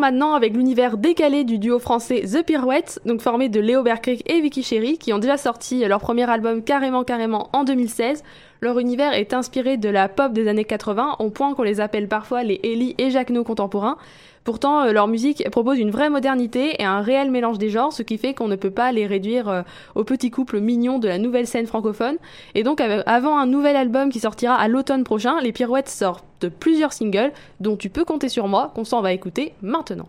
Maintenant 0.09 0.33
avec 0.33 0.57
l'univers 0.57 0.97
décalé 0.97 1.45
du 1.45 1.59
duo 1.59 1.79
français 1.79 2.23
The 2.23 2.43
Pirouettes, 2.43 2.99
donc 3.05 3.21
formé 3.21 3.51
de 3.51 3.61
Léo 3.61 3.83
Bercric 3.83 4.23
et 4.25 4.41
Vicky 4.41 4.63
Chéry, 4.63 4.97
qui 4.97 5.13
ont 5.13 5.19
déjà 5.19 5.37
sorti 5.37 5.85
leur 5.85 6.01
premier 6.01 6.29
album 6.31 6.63
Carrément 6.63 7.05
Carrément 7.05 7.51
en 7.53 7.63
2016. 7.63 8.25
Leur 8.63 8.79
univers 8.79 9.13
est 9.13 9.35
inspiré 9.35 9.77
de 9.77 9.91
la 9.91 10.09
pop 10.09 10.33
des 10.33 10.49
années 10.49 10.65
80, 10.65 11.17
au 11.19 11.29
point 11.29 11.53
qu'on 11.53 11.63
les 11.63 11.79
appelle 11.79 12.09
parfois 12.09 12.43
les 12.43 12.59
Ellie 12.65 12.95
et 12.97 13.11
Jacques 13.11 13.29
No 13.29 13.45
contemporains. 13.45 13.99
Pourtant, 14.49 14.85
euh, 14.85 14.93
leur 14.93 15.09
musique 15.09 15.47
propose 15.51 15.79
une 15.79 15.91
vraie 15.91 16.09
modernité 16.09 16.81
et 16.81 16.85
un 16.87 17.03
réel 17.03 17.31
mélange 17.31 17.59
des 17.59 17.69
genres, 17.69 17.93
ce 17.93 18.03
qui 18.03 18.17
fait 18.17 18.33
qu'on 18.33 18.49
ne 18.49 18.57
peut 18.57 18.71
pas 18.71 18.93
les 18.93 19.07
réduire 19.07 19.47
euh, 19.51 19.61
au 19.95 20.05
petit 20.05 20.31
couple 20.31 20.59
mignon 20.61 20.99
de 20.99 21.07
la 21.07 21.19
nouvelle 21.19 21.47
scène 21.47 21.67
francophone. 21.67 22.17
Et 22.55 22.63
donc, 22.63 22.81
avant 22.81 23.37
un 23.37 23.45
nouvel 23.45 23.77
album 23.77 24.09
qui 24.09 24.21
sortira 24.21 24.55
à 24.55 24.67
l'automne 24.67 25.05
prochain, 25.05 25.39
les 25.43 25.53
Pirouettes 25.53 25.91
sortent 25.91 26.49
plusieurs 26.49 26.95
singles, 26.95 27.31
dont 27.61 27.77
tu 27.77 27.91
peux 27.91 28.07
compter 28.07 28.31
sur 28.31 28.49
moi, 28.49 28.73
qu'on 28.75 28.85
s'en 28.85 29.03
va 29.03 29.13
écouter 29.13 29.53
maintenant. 29.61 30.09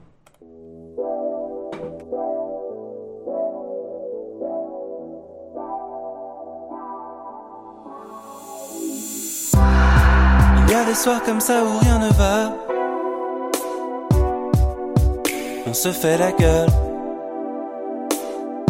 Il 10.65 10.71
y 10.71 10.75
a 10.75 10.85
des 10.85 10.95
soirs 10.95 11.21
comme 11.23 11.41
ça 11.41 11.61
où 11.65 11.77
rien 11.79 11.99
ne 11.99 12.13
va. 12.13 12.68
On 15.69 15.73
se 15.75 15.91
fait 15.91 16.17
la 16.17 16.31
gueule. 16.31 16.69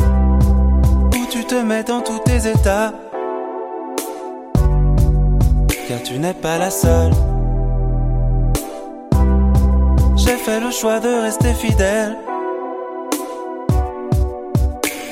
Où 0.01 1.25
tu 1.31 1.45
te 1.45 1.55
mets 1.55 1.83
dans 1.83 2.01
tous 2.01 2.19
tes 2.25 2.45
états? 2.45 2.91
Car 5.87 6.03
tu 6.03 6.19
n'es 6.19 6.33
pas 6.33 6.57
la 6.57 6.69
seule. 6.69 7.13
J'ai 10.17 10.35
fait 10.35 10.59
le 10.59 10.71
choix 10.71 10.99
de 10.99 11.21
rester 11.21 11.53
fidèle. 11.53 12.17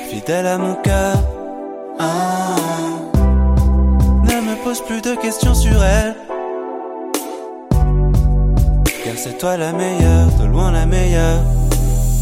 Fidèle 0.09 0.47
à 0.47 0.57
mon 0.57 0.75
cœur. 0.75 1.15
Ah. 1.99 2.55
Ne 4.23 4.41
me 4.41 4.61
pose 4.61 4.81
plus 4.81 5.01
de 5.01 5.15
questions 5.15 5.53
sur 5.53 5.81
elle. 5.81 6.15
Car 9.05 9.13
c'est 9.15 9.37
toi 9.37 9.55
la 9.55 9.71
meilleure, 9.71 10.27
de 10.37 10.47
loin 10.47 10.73
la 10.73 10.85
meilleure. 10.85 11.56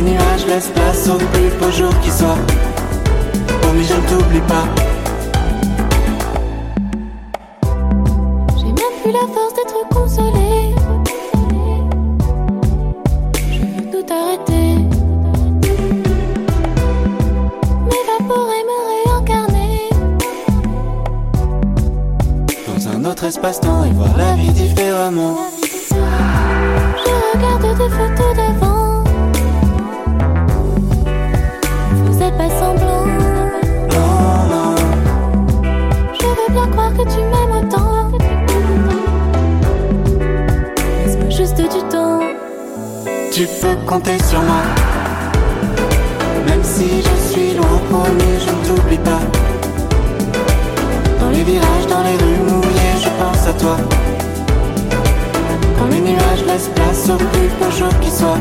Les 0.00 0.12
nuages 0.12 0.46
laissent 0.46 0.72
place 0.74 1.08
au 1.08 1.18
plus 1.18 1.50
beau 1.60 1.70
jour 1.70 1.92
qui 2.00 2.10
soit. 2.10 2.38
Promis, 3.60 3.84
je 3.84 3.92
ne 3.92 4.00
t'oublie 4.08 4.40
pas. 4.40 4.64
J'ai 8.56 8.64
même 8.64 8.96
plus 9.02 9.12
la 9.12 9.26
force 9.34 9.54
d'être 9.56 9.88
consolée. 9.90 10.74
Je 13.52 13.58
veux 13.60 13.90
tout 13.90 14.06
arrêter. 14.10 14.68
M'évaporer, 17.84 18.62
me 18.70 18.78
réincarner. 18.88 19.90
Dans 22.66 22.82
un 22.88 23.04
autre 23.04 23.24
espace-temps 23.24 23.84
et 23.84 23.92
voir 23.92 24.16
la 24.16 24.32
vie 24.34 24.52
différemment. 24.52 25.36
Je 25.90 27.38
regarde 27.38 27.76
des 27.76 27.88
photos 27.90 28.29
tu 43.40 43.46
peux 43.62 43.76
compter 43.86 44.18
sur 44.28 44.42
moi. 44.42 44.62
Même 46.46 46.62
si 46.62 46.88
je 47.00 47.32
suis 47.32 47.54
loin, 47.54 47.80
promis, 47.88 48.36
je 48.44 48.50
ne 48.50 48.76
t'oublie 48.76 48.98
pas. 48.98 49.22
Dans 51.18 51.30
les 51.30 51.42
virages, 51.42 51.86
dans 51.88 52.02
les 52.02 52.16
rues 52.22 52.42
mouillées, 52.50 52.98
je 53.02 53.08
pense 53.18 53.46
à 53.46 53.54
toi. 53.54 53.76
Quand 55.78 55.86
les 55.86 56.00
nuages 56.00 56.44
laissent 56.46 56.70
place 56.74 57.08
au 57.08 57.16
plus 57.16 57.48
beau 57.58 57.70
jour 57.78 57.98
qui 58.00 58.10
soit. 58.10 58.40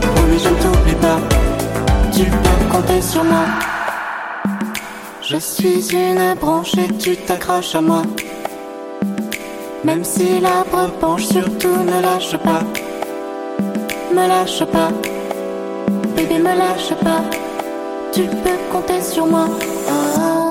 Promis, 0.00 0.40
je 0.42 0.48
ne 0.48 0.60
t'oublie 0.62 1.00
pas. 1.00 1.20
Tu 2.12 2.24
peux 2.24 2.72
compter 2.72 3.00
sur 3.00 3.22
moi. 3.22 3.44
Je 5.22 5.36
suis 5.36 5.94
une 5.94 6.34
branche 6.40 6.74
et 6.78 6.92
tu 6.98 7.16
t'accroches 7.16 7.76
à 7.76 7.80
moi. 7.80 8.02
Même 9.84 10.02
si 10.02 10.40
l'arbre 10.40 10.90
penche, 11.00 11.26
surtout 11.26 11.76
ne 11.86 12.02
lâche 12.02 12.36
pas. 12.38 12.64
Me 14.14 14.28
lâche 14.28 14.64
pas. 14.66 14.90
Bébé, 16.14 16.38
me 16.38 16.56
lâche 16.56 16.94
pas. 17.02 17.24
Tu 18.12 18.22
peux 18.22 18.72
compter 18.72 19.00
sur 19.02 19.26
moi. 19.26 19.48
Ah. 19.88 20.43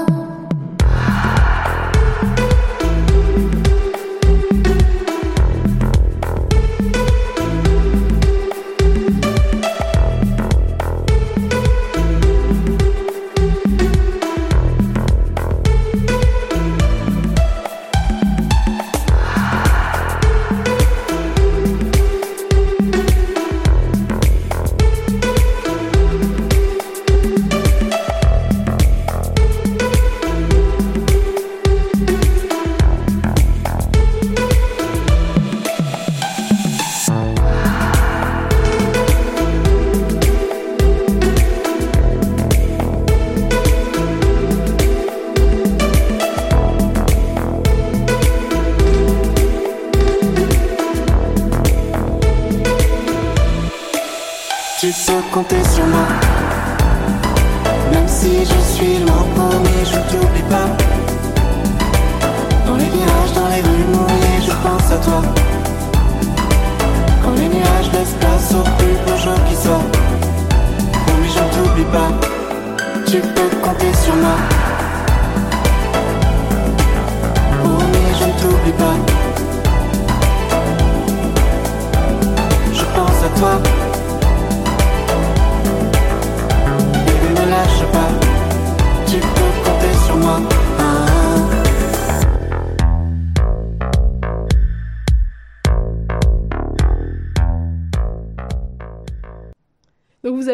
Pense 83.43 83.72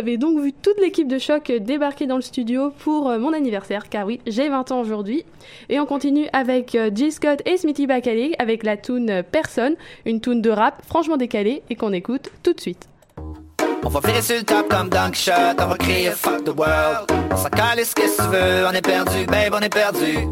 avez 0.09 0.17
donc 0.17 0.39
vu 0.39 0.53
toute 0.53 0.79
l'équipe 0.81 1.07
de 1.07 1.19
choc 1.19 1.51
débarquer 1.51 2.07
dans 2.07 2.15
le 2.15 2.21
studio 2.21 2.71
pour 2.79 3.09
euh, 3.09 3.19
mon 3.19 3.31
anniversaire, 3.31 3.89
car 3.89 4.07
oui, 4.07 4.19
j'ai 4.25 4.49
20 4.49 4.71
ans 4.71 4.79
aujourd'hui. 4.81 5.23
Et 5.69 5.79
on 5.79 5.85
continue 5.85 6.27
avec 6.33 6.73
euh, 6.73 6.89
Jill 6.93 7.11
Scott 7.11 7.41
et 7.45 7.57
Smithy 7.57 7.85
Bacalé 7.85 8.33
avec 8.39 8.63
la 8.63 8.75
tune 8.75 9.23
Personne, 9.31 9.75
une 10.05 10.19
tune 10.19 10.41
de 10.41 10.49
rap 10.49 10.81
franchement 10.87 11.17
décalée 11.17 11.61
et 11.69 11.75
qu'on 11.75 11.93
écoute 11.93 12.31
tout 12.41 12.53
de 12.53 12.59
suite. 12.59 12.89
On 13.83 13.89
va 13.89 13.99
virer 13.99 14.21
sur 14.21 14.35
le 14.35 14.43
top 14.43 14.67
comme 14.67 14.89
Dunk 14.89 15.15
Shot, 15.15 15.31
on 15.59 15.67
va 15.67 15.77
crier 15.77 16.09
fuck 16.11 16.43
the 16.43 16.57
world. 16.57 17.11
On 17.31 17.37
s'en 17.37 17.49
qu'est-ce 17.49 17.93
que 17.93 18.23
tu 18.23 18.29
veux, 18.29 18.65
on 18.67 18.71
est 18.71 18.81
perdu, 18.81 19.25
babe, 19.27 19.53
on 19.53 19.61
est 19.61 19.69
perdu. 19.69 20.27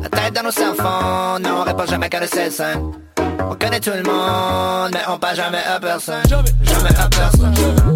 La 0.00 0.08
tête 0.08 0.34
dans 0.34 0.44
nos 0.44 0.52
cellphones, 0.52 1.42
mais 1.42 1.50
on 1.50 1.62
répond 1.62 1.86
jamais 1.86 2.08
qu'à 2.08 2.20
le 2.20 2.26
scène. 2.26 3.07
On 3.50 3.54
connaît 3.54 3.80
tout 3.80 3.90
le 3.90 4.02
monde, 4.02 4.90
mais 4.92 5.00
on 5.08 5.18
parle 5.18 5.36
jamais 5.36 5.58
à 5.58 5.80
personne. 5.80 6.22
Jamais, 6.28 6.50
jamais 6.62 6.96
à 6.98 7.08
personne. 7.08 7.54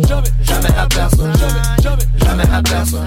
Jamais, 0.08 0.28
jamais 0.42 0.78
à 0.78 0.86
personne. 0.86 1.32
Jamais, 1.38 1.62
jamais, 1.82 2.02
jamais 2.18 2.54
à 2.54 2.62
personne. 2.62 3.06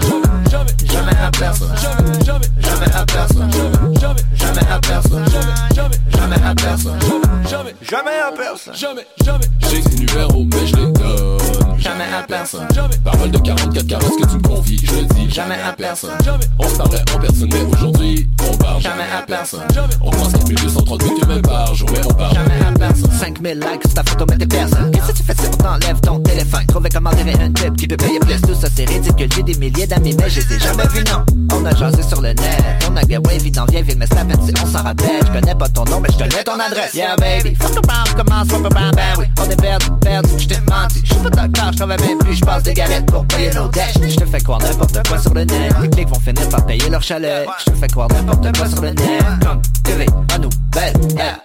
Jamais, 0.49 0.71
jamais 0.85 1.17
à 1.21 1.31
personne. 1.31 1.75
Jamais, 1.77 2.23
jamais, 2.25 2.45
jamais 2.59 2.95
à 2.95 3.05
personne. 3.05 3.51
Jamais, 3.99 4.21
jamais 4.35 4.71
à 4.71 4.79
personne. 4.79 5.25
Jamais, 5.29 5.53
jamais, 5.75 5.97
jamais 6.11 6.45
à 6.45 6.55
personne. 6.55 6.99
Jamais, 7.47 7.75
jamais 7.81 8.19
à 8.19 8.31
personne. 8.31 8.75
Jamais, 8.75 9.07
jamais. 9.23 9.45
J'ai 9.69 9.81
tes 9.81 9.95
numéros 9.95 10.45
mais 10.51 10.67
je 10.67 10.75
les 10.75 10.91
donne 10.91 11.64
Jamais 11.77 12.05
à 12.13 12.23
personne. 12.23 12.67
Parole 13.03 13.31
de 13.31 13.37
44 13.37 13.87
caresses 13.87 14.09
que 14.21 14.27
tu 14.27 14.35
me 14.37 14.41
confies 14.41 14.81
Je 14.85 14.95
le 14.95 15.05
dis, 15.05 15.29
jamais 15.29 15.55
à 15.55 15.73
personne. 15.73 16.11
On 16.59 16.67
se 16.67 16.75
parlait 16.75 17.01
en 17.13 17.19
personne, 17.19 17.49
mais 17.51 17.61
aujourd'hui, 17.61 18.29
on 18.51 18.57
parle 18.57 18.81
Jamais 18.81 19.03
à 19.03 19.21
personne. 19.21 19.61
On 20.01 20.09
pense 20.09 20.31
4230 20.31 21.03
minutes 21.03 21.27
même 21.27 21.41
par 21.41 21.73
jour, 21.75 21.89
mais 21.91 21.99
on 22.05 22.13
parle 22.13 22.33
Jamais 22.33 22.65
à 22.67 22.71
personne. 22.77 23.11
5000 23.11 23.59
likes 23.59 23.81
sur 23.85 23.93
ta 23.93 24.03
photo, 24.03 24.25
mais 24.29 24.37
t'es 24.37 24.47
personne. 24.47 24.91
Qu'est-ce 24.91 25.07
que 25.07 25.17
tu 25.17 25.23
fais 25.23 25.33
si 25.33 25.47
on 25.47 25.57
t'enlève 25.57 25.99
ton 26.01 26.19
téléphone? 26.19 26.65
Trouver 26.67 26.89
comment 26.89 27.11
tirer 27.11 27.33
un 27.41 27.51
type 27.51 27.75
qui 27.77 27.87
peut 27.87 27.97
payer 27.97 28.19
plus? 28.19 28.41
Tout 28.41 28.55
ça, 28.55 28.67
c'est 28.75 28.85
ridicule. 28.85 29.29
J'ai 29.35 29.43
des 29.43 29.55
milliers 29.55 29.87
d'amis, 29.87 30.15
mais 30.19 30.29
je 30.29 30.39
les 30.41 30.55
ai 30.55 30.59
jamais 30.59 30.87
vus, 30.93 31.03
non. 31.03 31.25
On 31.53 31.65
a 31.65 31.75
jasé 31.75 32.03
sur 32.03 32.21
le 32.21 32.29
net. 32.29 32.63
On 32.89 32.95
a 32.95 33.01
gaway, 33.03 33.37
vit 33.37 33.51
dans 33.51 33.65
vieille 33.65 33.83
ville, 33.83 33.97
mais 33.97 34.07
peine 34.07 34.33
si 34.45 34.53
on 34.63 34.67
s'en 34.67 34.83
rappelle. 34.83 35.25
Je 35.25 35.31
connais 35.39 35.55
pas 35.55 35.69
ton 35.69 35.85
nom, 35.85 35.99
mais 35.99 36.09
je 36.11 36.17
connais 36.17 36.43
ton 36.43 36.59
adresse. 36.59 36.93
Yeah, 36.93 37.15
baby. 37.17 37.55
Fuck 37.55 37.77
around, 37.87 38.15
commence, 38.15 38.47
fuck 38.49 38.73
around, 38.73 38.95
ben 38.95 39.13
oui. 39.19 39.25
On 39.39 39.49
est 39.49 39.61
perdu, 39.61 39.85
perdu, 40.01 40.29
je 40.37 40.47
t'ai 40.47 40.59
menti. 40.69 41.01
Je 41.03 41.13
suis 41.13 41.21
pas 41.23 41.47
docteur, 41.65 41.71
je 41.71 41.77
travaille 41.77 42.17
plus. 42.19 42.35
Je 42.35 42.45
passe 42.45 42.63
des 42.63 42.73
galettes 42.73 43.05
pour 43.05 43.25
payer 43.25 43.51
nos 43.53 43.67
dettes. 43.67 43.99
Je 44.07 44.15
te 44.15 44.25
fais 44.25 44.39
croire 44.39 44.59
n'importe 44.59 45.07
quoi 45.07 45.17
sur 45.17 45.33
le 45.33 45.43
net. 45.43 45.75
Les 45.81 45.89
clics 45.89 46.09
vont 46.09 46.19
finir 46.19 46.47
par 46.49 46.65
payer 46.65 46.89
leur 46.89 47.01
chalet. 47.01 47.47
Je 47.59 47.71
te 47.71 47.77
fais 47.77 47.87
croire 47.87 48.09
n'importe 48.09 48.57
quoi 48.57 48.67
sur 48.67 48.81
le 48.81 48.89
net. 48.89 49.23
Comme 49.41 49.61
TV, 49.83 50.05
à 50.33 50.37
nouvelle, 50.37 51.15
yeah. 51.15 51.41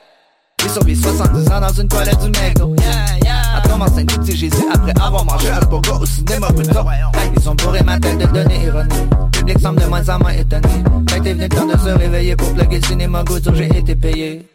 J'ai 0.62 0.68
survécu 0.68 1.00
70 1.00 1.48
ans 1.52 1.60
dans 1.60 1.72
une 1.72 1.88
toilette 1.88 2.18
du 2.18 2.28
McDo 2.38 2.76
yeah, 2.80 3.18
yeah. 3.24 3.56
Après 3.56 3.78
mon 3.78 3.86
saint 3.86 4.04
petit 4.04 4.36
Jésus 4.36 4.62
Après 4.70 4.92
avoir 5.00 5.24
mangé 5.24 5.48
un 5.48 5.60
burger 5.60 5.92
au 5.98 6.04
cinéma 6.04 6.48
plutôt 6.48 6.80
hey, 6.80 7.32
Ils 7.34 7.48
ont 7.48 7.54
bourré 7.54 7.82
ma 7.82 7.98
tête 7.98 8.18
de 8.18 8.26
données 8.26 8.66
ironiques 8.66 8.92
Le 8.92 9.30
public 9.30 9.58
semble 9.58 9.80
de 9.80 9.86
moins 9.86 10.06
en 10.06 10.18
moins 10.18 10.32
étonné 10.32 10.68
Fait 11.08 11.20
t'es 11.20 11.32
venu 11.32 11.44
le 11.44 11.48
temps 11.48 11.66
de 11.66 11.78
se 11.78 11.88
réveiller 11.88 12.36
Pour 12.36 12.52
plugger 12.52 12.78
le 12.78 12.86
cinéma 12.86 13.24
so 13.26 13.54
j'ai 13.54 13.74
été 13.74 13.96
payé 13.96 14.46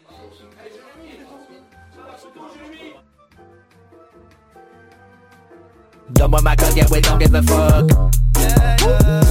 Donne-moi 6.10 6.40
ma 6.42 6.56
coque, 6.56 6.76
yeah, 6.76 6.86
we 6.90 7.00
don't 7.00 7.18
give 7.18 7.34
a 7.34 7.42
fuck 7.42 7.88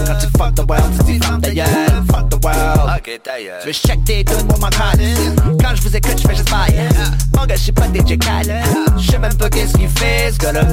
Quand 0.06 0.18
tu 0.20 0.28
fuck 0.38 0.56
the 0.56 0.66
world, 0.68 0.92
tu 0.98 1.14
dis 1.14 1.20
ferme 1.20 1.42
ta 1.42 1.52
gueule 1.52 1.68
Fuck 2.12 2.30
the 2.30 2.44
world 2.44 2.92
Ok, 2.98 3.22
gueule. 3.26 3.60
Tu 3.62 3.68
veux 3.68 3.74
check 3.74 4.04
tes 4.04 4.26
tunes, 4.26 4.46
moi 4.48 4.58
m'en 4.62 4.70
calisse. 4.70 5.18
Quand 5.62 5.76
je 5.76 5.82
vous 5.82 5.96
écoute, 5.96 6.20
je 6.22 6.28
fais 6.28 6.36
juste 6.36 6.52
bail 6.52 6.90
Mon 7.38 7.46
gars, 7.46 7.56
je 7.56 7.62
suis 7.62 7.72
pas 7.72 7.88
DJ 7.88 8.18
Khaled 8.18 8.64
Je 8.98 9.12
sais 9.12 9.18
même 9.20 9.36
pas 9.36 9.50
qu'est-ce 9.50 9.78
qu'il 9.78 9.90
fait, 9.90 10.32
ce 10.34 10.38
gars-là 10.38 10.64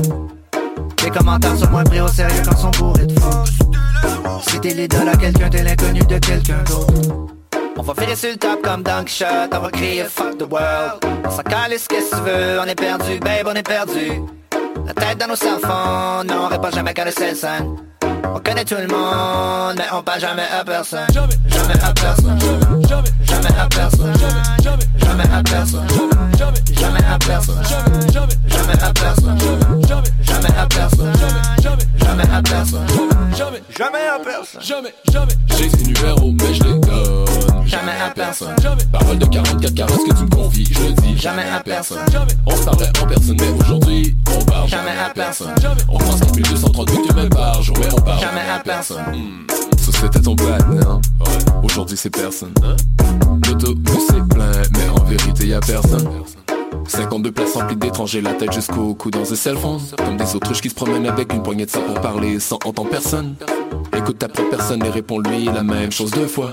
Les 1.05 1.11
commentaires 1.11 1.57
sont 1.57 1.71
moins 1.71 1.85
pris 1.85 2.01
au 2.01 2.09
sérieux 2.09 2.43
quand 2.45 2.57
sont 2.57 2.71
bourrés 2.71 3.07
de 3.07 3.19
faux 3.21 3.45
Si 4.49 4.59
t'es 4.61 4.75
l'idole 4.75 5.09
à 5.09 5.17
quelqu'un, 5.17 5.49
t'es 5.49 5.63
l'inconnu 5.63 6.01
de 6.01 6.19
quelqu'un 6.19 6.63
d'autre 6.67 6.93
on 7.75 7.85
va 7.85 7.95
virer 7.95 8.15
sur 8.15 8.31
le 8.31 8.37
top 8.37 8.63
comme 8.63 8.83
Dunk 8.85 9.09
Shot, 9.09 9.49
on 9.51 9.59
va 9.59 9.71
crier 9.71 10.05
fuck 10.05 10.39
the 10.39 10.43
world. 10.49 11.03
On 11.25 11.31
s'en 11.31 11.43
calisse, 11.43 11.89
qu'est-ce 11.89 12.11
que 12.11 12.17
tu 12.17 12.23
veux, 12.23 12.61
on 12.61 12.65
est 12.65 12.77
perdu, 12.77 13.19
babe, 13.19 13.49
on 13.49 13.55
est 13.55 13.67
perdu. 13.67 14.21
La 14.87 14.95
tête 14.95 15.19
dans 15.19 15.29
nos 15.29 15.37
phones, 15.37 16.27
mais 16.27 16.35
on 16.35 16.49
répond 16.49 16.71
jamais 16.71 16.95
quand 16.95 17.05
le 17.05 17.11
sonne. 17.11 17.77
On 18.35 18.41
connaît 18.41 18.65
tout 18.65 18.77
le 18.77 18.89
monde, 18.89 19.77
mais 19.77 19.85
on 19.93 20.03
parle 20.03 20.21
jamais 20.21 20.43
à 20.59 20.65
personne. 20.65 21.07
Jamais 21.13 21.35
à 21.83 21.93
personne. 21.93 22.39
Jamais 22.89 23.59
à 23.59 23.69
personne. 23.69 24.13
Jamais 24.99 25.25
à 25.33 25.39
personne. 25.45 25.87
Jamais 26.75 27.05
à 27.05 27.19
personne. 27.19 27.63
Jamais 28.49 28.83
à 28.83 28.93
personne. 28.95 29.39
Jamais 30.25 30.59
à 30.59 30.67
personne. 30.67 31.13
Jamais 32.03 32.31
à 32.35 32.43
personne. 32.43 32.87
Jamais 33.77 33.99
à 34.09 34.19
personne. 34.19 34.63
Jamais, 34.63 34.95
jamais. 35.13 35.35
J'ai 35.57 35.69
ces 35.69 35.85
numéros, 35.85 36.33
mais 36.41 36.55
je 36.55 36.65
les 36.65 36.79
donne. 36.81 37.52
Jamais 37.67 37.93
à 37.93 38.11
personne. 38.11 38.55
Parole 38.93 39.19
de 39.19 39.27
44 39.27 39.75
carats, 39.75 39.93
ce 39.93 40.11
que 40.11 40.17
tu 40.19 40.25
me 40.25 40.29
confies, 40.29 40.69
je 40.71 40.81
le 40.81 40.93
dis. 40.93 41.19
Jamais 41.19 41.45
à 41.45 41.61
personne. 41.61 41.99
On 42.47 42.57
se 42.57 42.65
parlait 42.65 42.89
en 43.03 43.07
personne, 43.07 43.37
mais 43.41 43.49
aujourd'hui, 43.49 44.17
on 44.39 44.45
parle 44.45 44.69
Jamais 44.69 44.91
à 44.91 45.11
personne. 45.11 45.55
On 45.89 45.99
pense 45.99 46.21
4230 46.21 46.91
minutes 46.91 47.15
même 47.15 47.29
par 47.29 47.63
jour, 47.63 47.77
mais 47.79 47.89
on 47.93 48.01
parle 48.01 48.21
Jamais 48.21 48.49
à 48.51 48.59
personne. 48.59 49.03
Ça 49.79 49.91
c'était 50.01 50.21
ton 50.21 50.37
patin, 50.37 51.01
Aujourd'hui 51.63 51.97
c'est 51.97 52.11
personne. 52.11 52.55
L'autobus 53.47 54.11
est 54.11 54.35
plein, 54.35 54.53
mais 54.73 54.89
en 54.89 55.05
vérité 55.05 55.47
y 55.49 55.55
a 55.55 55.61
personne. 55.61 56.09
52 56.87 57.33
places 57.33 57.55
remplies 57.55 57.77
d'étrangers, 57.77 58.21
la 58.21 58.35
tête 58.35 58.53
jusqu'au 58.53 58.95
cou 58.95 59.11
dans 59.11 59.33
un 59.33 59.37
cell 59.37 59.57
phone. 59.57 59.81
Comme 59.97 60.17
des 60.17 60.35
autruches 60.35 60.61
qui 60.61 60.71
se 60.71 60.75
promènent 60.75 61.07
avec 61.07 61.33
une 61.33 61.43
poignée 61.43 61.67
de 61.67 61.71
ça 61.71 61.81
pour 61.81 62.01
parler 62.01 62.41
sans 62.41 62.59
entendre 62.65 62.91
personne. 62.91 63.35
Écoute 63.97 64.19
propre 64.19 64.51
personne 64.51 64.85
et 64.85 64.89
réponds-lui 64.89 65.45
la 65.45 65.63
même 65.63 65.93
chose 65.93 66.11
deux 66.11 66.27
fois. 66.27 66.53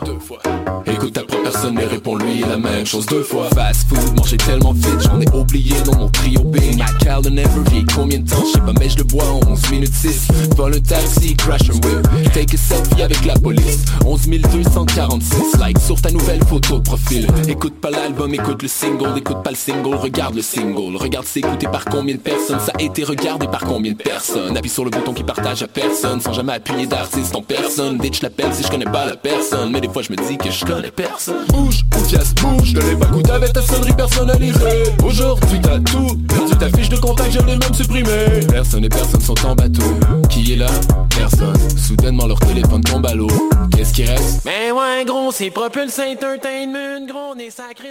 Écoute 0.86 1.14
propre 1.14 1.44
personne 1.44 1.80
et 1.80 1.86
réponds-lui 1.86 2.42
la 2.42 2.58
même 2.58 2.86
chose 2.86 3.06
deux 3.06 3.24
fois. 3.24 3.50
Fast 3.56 3.88
food, 3.88 4.18
manger 4.18 4.38
tellement 4.38 4.74
vite, 4.74 5.02
j'en 5.02 5.20
ai 5.20 5.30
oublié 5.32 5.76
dans 5.86 5.98
mon 5.98 6.10
trio 6.10 6.42
B. 6.42 6.58
Ma 6.78 6.86
Cal 7.00 7.22
de 7.22 7.30
never 7.30 7.48
vieillit, 7.70 7.86
combien 7.96 8.20
de 8.20 8.30
temps, 8.30 8.44
je 8.46 8.54
sais 8.54 8.60
pas 8.60 8.74
mais 8.80 8.90
je 8.90 8.98
le 8.98 9.04
bois 9.04 9.26
en 9.26 9.40
11 9.52 9.72
minutes 9.72 9.94
6 9.94 10.28
Vol 10.56 10.76
un 10.76 10.80
taxi, 10.80 11.36
crash 11.36 11.70
un 11.70 11.74
whip, 11.74 12.32
take 12.34 12.56
a 12.56 12.58
selfie 12.58 13.02
avec 13.02 13.26
la 13.26 13.34
police. 13.36 13.86
11 14.06 14.28
246 14.28 15.58
likes 15.66 15.80
sur 15.80 16.02
ta 16.02 16.12
nouvelle 16.12 16.44
photo 16.46 16.78
de 16.78 16.84
profil. 16.84 17.28
Écoute 17.48 17.74
pas 17.82 17.90
l'album, 17.90 18.34
écoute 18.34 18.62
le 18.62 18.68
single, 18.68 19.18
écoute 19.18 19.42
pas 19.44 19.52
le 19.52 19.56
single, 19.56 19.98
regarde 20.10 20.36
le 20.36 20.42
single. 20.42 20.96
Regarde 20.96 21.26
c'est 21.28 21.40
écouté 21.40 21.68
par 21.68 21.86
combien 21.86 22.16
de 22.16 22.20
personnes, 22.20 22.60
ça 22.60 22.72
a 22.78 22.82
été 22.82 23.04
regardé 23.04 23.48
par 23.48 23.62
combien 23.62 23.92
de 23.92 23.98
personnes. 23.98 24.58
Appuie 24.58 24.70
sur 24.70 24.84
le 24.84 24.90
bouton 24.90 25.14
qui 25.14 25.24
partage 25.24 25.62
à 25.62 25.68
personne, 25.68 26.20
sans 26.20 26.34
jamais 26.34 26.54
appuyer 26.54 26.88
d'artiste 26.88 27.36
en 27.36 27.42
personne. 27.42 27.98
Ditch 27.98 28.22
l'appelle 28.22 28.54
si 28.54 28.64
je 28.64 28.70
connais 28.70 28.86
pas 28.86 29.06
la 29.06 29.16
personne, 29.16 29.72
mais 29.72 29.82
des 29.82 29.90
fois 29.90 30.02
je 30.02 30.12
me 30.12 30.18
dis 30.18 30.38
que 30.38 30.50
je 30.50 30.66
connais 30.66 30.92
personne. 30.92 31.46
Bouge, 31.50 31.86
confiance, 31.92 32.34
bouge, 32.36 32.74
de 32.74 32.82
l'époque 32.82 33.30
avec 33.30 33.54
ta 33.54 33.62
sonnerie 33.62 33.94
personnalisée. 33.94 34.84
Aujourd'hui 35.04 35.60
t'as 35.62 35.80
tout, 35.80 36.18
perdu 36.28 36.56
ta 36.58 36.70
fiche 36.78 36.90
de 36.90 36.98
contact, 36.98 37.32
je 37.32 37.40
l'ai 37.40 37.58
même 37.58 37.74
supprimé 37.74 38.10
Personne 38.50 38.86
et 38.86 38.90
personne 38.90 39.22
sont 39.22 39.46
en 39.46 39.56
bateau, 39.56 39.84
qui 40.30 40.54
est 40.54 40.58
là? 40.58 40.70
Personne, 41.16 41.56
soudainement 41.78 42.26
leur 42.26 42.40
téléphone 42.40 42.82
tombe 42.82 43.06
à 43.06 43.14
l'eau. 43.14 43.30
Qu'est-ce 43.76 43.94
qui 43.94 44.06
reste? 44.06 44.44
Ben 44.44 44.74
ouais, 44.74 45.06
gros, 45.06 45.32
c'est 45.32 45.52
Propulse 45.52 46.00
Entertainment, 46.00 47.06
gros, 47.08 47.34
on 47.36 47.40
est 47.40 47.52
sacré. 47.52 47.90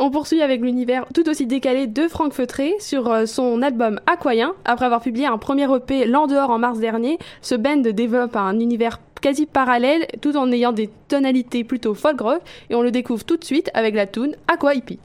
On 0.00 0.10
poursuit 0.10 0.42
avec 0.42 0.60
l'univers 0.60 1.06
tout 1.12 1.28
aussi 1.28 1.46
décalé 1.46 1.88
de 1.88 2.06
Franck 2.06 2.32
Feutré 2.32 2.72
sur 2.78 3.10
euh, 3.10 3.26
son 3.26 3.62
album 3.62 4.00
Aquayen. 4.06 4.52
Après 4.64 4.86
avoir 4.86 5.00
publié 5.00 5.26
un 5.26 5.38
premier 5.38 5.66
EP 5.74 6.06
L'en 6.06 6.28
dehors 6.28 6.50
en 6.50 6.58
mars 6.58 6.78
dernier, 6.78 7.18
ce 7.42 7.56
band 7.56 7.78
développe 7.78 8.36
un 8.36 8.60
univers 8.60 9.00
quasi 9.20 9.46
parallèle 9.46 10.06
tout 10.22 10.36
en 10.36 10.52
ayant 10.52 10.70
des 10.70 10.88
tonalités 11.08 11.64
plutôt 11.64 11.94
folk 11.94 12.20
rock 12.20 12.40
et 12.70 12.76
on 12.76 12.82
le 12.82 12.92
découvre 12.92 13.24
tout 13.24 13.36
de 13.36 13.44
suite 13.44 13.70
avec 13.74 13.96
la 13.96 14.06
tune 14.06 14.36
Aqua 14.46 14.74
Hippie. 14.74 15.00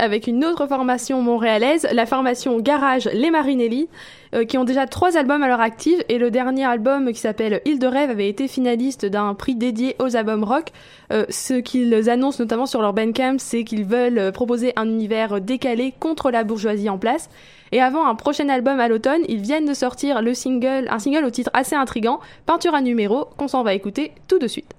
Avec 0.00 0.26
une 0.26 0.44
autre 0.44 0.66
formation 0.66 1.20
montréalaise, 1.20 1.86
la 1.92 2.06
formation 2.06 2.58
Garage 2.58 3.08
Les 3.12 3.30
Marinelli, 3.30 3.88
euh, 4.34 4.44
qui 4.44 4.56
ont 4.58 4.64
déjà 4.64 4.86
trois 4.86 5.16
albums 5.16 5.42
à 5.42 5.48
leur 5.48 5.60
active 5.60 6.02
et 6.08 6.18
le 6.18 6.30
dernier 6.30 6.64
album 6.64 7.12
qui 7.12 7.20
s'appelle 7.20 7.60
Île 7.66 7.78
de 7.78 7.86
rêve 7.86 8.10
avait 8.10 8.28
été 8.28 8.48
finaliste 8.48 9.04
d'un 9.04 9.34
prix 9.34 9.54
dédié 9.54 9.96
aux 9.98 10.16
albums 10.16 10.42
rock. 10.42 10.68
Euh, 11.12 11.26
ce 11.28 11.54
qu'ils 11.54 12.08
annoncent 12.08 12.42
notamment 12.42 12.66
sur 12.66 12.80
leur 12.80 12.94
Bandcamp, 12.94 13.36
c'est 13.38 13.62
qu'ils 13.62 13.84
veulent 13.84 14.32
proposer 14.32 14.72
un 14.76 14.86
univers 14.86 15.40
décalé 15.40 15.92
contre 16.00 16.30
la 16.30 16.44
bourgeoisie 16.44 16.88
en 16.88 16.98
place. 16.98 17.28
Et 17.72 17.80
avant 17.80 18.06
un 18.06 18.14
prochain 18.14 18.48
album 18.48 18.80
à 18.80 18.88
l'automne, 18.88 19.22
ils 19.28 19.40
viennent 19.40 19.66
de 19.66 19.74
sortir 19.74 20.22
le 20.22 20.34
single, 20.34 20.88
un 20.90 20.98
single 20.98 21.24
au 21.24 21.30
titre 21.30 21.50
assez 21.52 21.76
intrigant, 21.76 22.20
Peinture 22.46 22.74
à 22.74 22.80
numéro, 22.80 23.26
qu'on 23.36 23.48
s'en 23.48 23.62
va 23.62 23.74
écouter 23.74 24.12
tout 24.28 24.38
de 24.38 24.48
suite. 24.48 24.74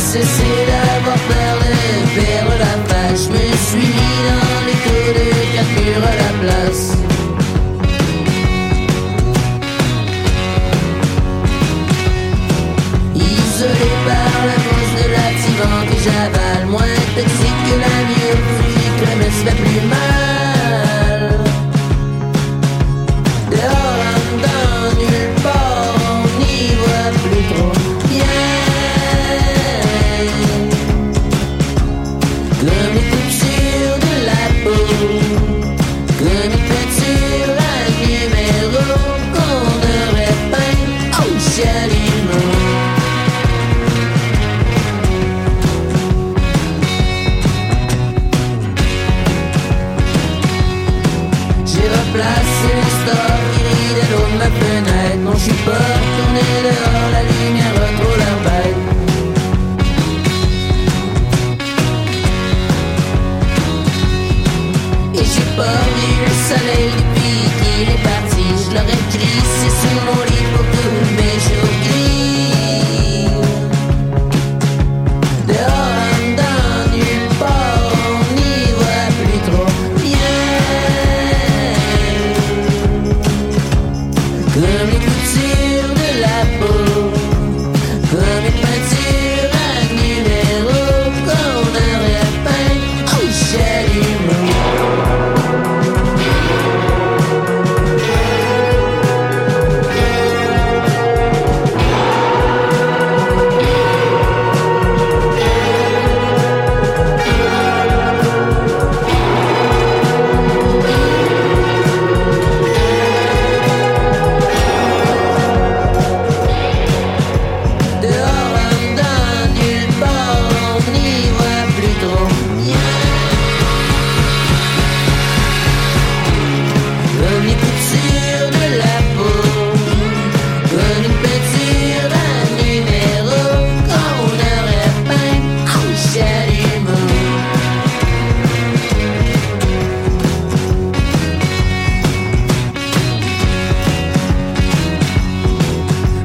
Cessé 0.00 0.50
d'avoir 0.68 1.18
peur 1.28 1.54
de 1.62 1.72
perdre 2.18 2.54
la 2.58 2.74
face. 2.88 3.24
Je 3.26 3.30
me 3.32 3.44
suis 3.66 3.88
mis 3.98 4.18
dans 4.28 4.60
les 4.66 4.78
taux 4.84 5.10
de 5.18 5.26
calcul 5.54 6.02
à 6.02 6.14
la 6.22 6.32
place. 6.40 6.84
Isolé 13.14 13.90
par 14.06 14.34
la 14.50 14.58
cause 14.66 14.92
de 14.98 15.06
l'activant 15.14 15.82
que 15.88 15.96
j'avale, 16.04 16.64
moins 16.66 16.98
toxique 17.14 17.60
que 17.66 17.76
la 17.84 17.98
musique, 18.08 18.19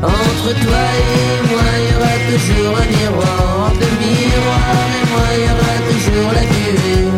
Entre 0.06 0.54
toi 0.64 0.84
et 1.00 1.48
moi, 1.50 1.66
il 1.78 1.86
y 1.86 1.94
aura 1.96 2.16
toujours 2.30 2.74
un 2.78 2.88
miroir. 2.96 3.42
Entre 3.68 3.90
miroir 4.00 4.88
et 4.98 5.06
moi, 5.12 5.26
il 5.34 5.42
y 5.42 5.48
aura 5.54 5.76
toujours 5.90 6.32
la 6.38 6.44
buée. 6.52 7.10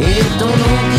Et 0.00 0.20
ton 0.38 0.52
nom 0.62 0.97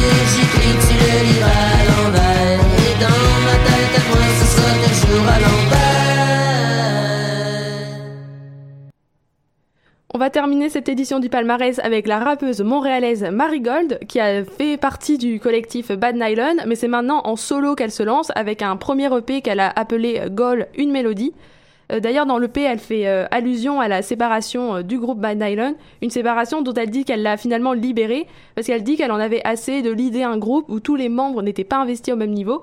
va 10.29 10.31
terminer 10.31 10.69
cette 10.69 10.89
édition 10.89 11.19
du 11.19 11.27
palmarès 11.27 11.79
avec 11.79 12.07
la 12.07 12.19
rappeuse 12.19 12.61
montréalaise 12.61 13.23
Marigold, 13.23 13.97
qui 14.07 14.19
a 14.19 14.45
fait 14.45 14.77
partie 14.77 15.17
du 15.17 15.39
collectif 15.39 15.91
Bad 15.91 16.15
Nylon, 16.15 16.57
mais 16.67 16.75
c'est 16.75 16.87
maintenant 16.87 17.21
en 17.23 17.35
solo 17.35 17.73
qu'elle 17.73 17.89
se 17.89 18.03
lance 18.03 18.31
avec 18.35 18.61
un 18.61 18.75
premier 18.75 19.11
EP 19.17 19.41
qu'elle 19.41 19.59
a 19.59 19.73
appelé 19.75 20.21
Goal, 20.29 20.67
une 20.77 20.91
mélodie. 20.91 21.33
Euh, 21.91 21.99
D'ailleurs, 21.99 22.27
dans 22.27 22.37
l'EP, 22.37 22.61
elle 22.61 22.77
fait 22.77 23.07
euh, 23.07 23.25
allusion 23.31 23.81
à 23.81 23.87
la 23.87 24.03
séparation 24.03 24.75
euh, 24.75 24.81
du 24.83 24.99
groupe 24.99 25.19
Bad 25.19 25.41
Nylon, 25.41 25.73
une 26.03 26.11
séparation 26.11 26.61
dont 26.61 26.75
elle 26.75 26.91
dit 26.91 27.05
qu'elle 27.05 27.23
l'a 27.23 27.35
finalement 27.35 27.73
libérée, 27.73 28.27
parce 28.53 28.67
qu'elle 28.67 28.83
dit 28.83 28.97
qu'elle 28.97 29.11
en 29.11 29.19
avait 29.19 29.41
assez 29.45 29.81
de 29.81 29.89
l'idée 29.89 30.21
un 30.21 30.37
groupe 30.37 30.65
où 30.69 30.79
tous 30.79 30.95
les 30.95 31.09
membres 31.09 31.41
n'étaient 31.41 31.63
pas 31.63 31.77
investis 31.77 32.13
au 32.13 32.17
même 32.17 32.33
niveau. 32.33 32.61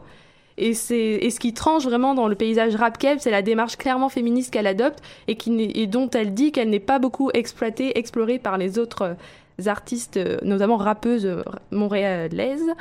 Et, 0.58 0.70
et 0.70 1.30
ce 1.30 1.40
qui 1.40 1.52
tranche 1.52 1.84
vraiment 1.84 2.14
dans 2.14 2.28
le 2.28 2.34
paysage 2.34 2.74
rap 2.76 2.98
keb, 2.98 3.18
c'est 3.20 3.30
la 3.30 3.42
démarche 3.42 3.76
clairement 3.76 4.08
féministe 4.08 4.52
qu'elle 4.52 4.66
adopte 4.66 5.00
et, 5.28 5.86
dont 5.86 6.08
elle 6.10 6.32
dit 6.32 6.52
qu'elle 6.52 6.70
n'est 6.70 6.80
pas 6.80 6.98
beaucoup 6.98 7.30
exploitée, 7.34 7.98
explorée 7.98 8.38
par 8.38 8.56
les 8.56 8.78
autres 8.78 9.02
euh, 9.02 9.68
artistes, 9.68 10.16
euh, 10.16 10.38
notamment 10.42 10.76
rappeuses 10.76 11.26
euh, 11.26 11.42
montréalaises. 11.70 12.72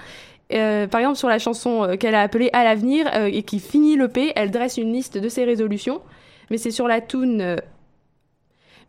Par 0.49 0.99
exemple, 0.99 1.17
sur 1.17 1.27
la 1.27 1.39
chanson 1.39 1.97
qu'elle 1.99 2.13
a 2.13 2.21
appelée 2.21 2.51
À 2.53 2.63
l'avenir 2.63 3.07
et 3.25 3.41
qui 3.41 3.59
finit 3.59 3.97
l'EP, 3.97 4.31
elle 4.35 4.51
dresse 4.51 4.77
une 4.77 4.93
liste 4.93 5.17
de 5.17 5.27
ses 5.27 5.43
résolutions. 5.43 6.01
Mais 6.49 6.57
c'est 6.57 6.71
sur 6.71 6.87
la 6.87 6.99
euh, 7.13 7.57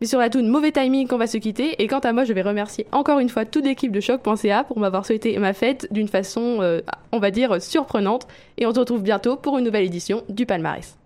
mais 0.01 0.07
sur 0.07 0.19
la 0.19 0.29
tune 0.29 0.47
Mauvais 0.47 0.71
Timing 0.71 1.07
qu'on 1.07 1.17
va 1.17 1.27
se 1.27 1.37
quitter. 1.37 1.81
Et 1.81 1.87
quant 1.87 1.99
à 1.99 2.13
moi, 2.13 2.23
je 2.23 2.33
vais 2.33 2.41
remercier 2.41 2.85
encore 2.91 3.19
une 3.19 3.29
fois 3.29 3.45
toute 3.45 3.65
l'équipe 3.65 3.91
de 3.91 3.99
choc.ca 3.99 4.63
pour 4.63 4.79
m'avoir 4.79 5.05
souhaité 5.05 5.37
ma 5.39 5.53
fête 5.53 5.87
d'une 5.91 6.07
façon, 6.07 6.57
euh, 6.61 6.81
on 7.11 7.19
va 7.19 7.31
dire, 7.31 7.61
surprenante. 7.61 8.27
Et 8.57 8.65
on 8.65 8.73
se 8.73 8.79
retrouve 8.79 9.03
bientôt 9.03 9.35
pour 9.35 9.57
une 9.57 9.65
nouvelle 9.65 9.85
édition 9.85 10.23
du 10.29 10.45
palmarès. 10.45 10.97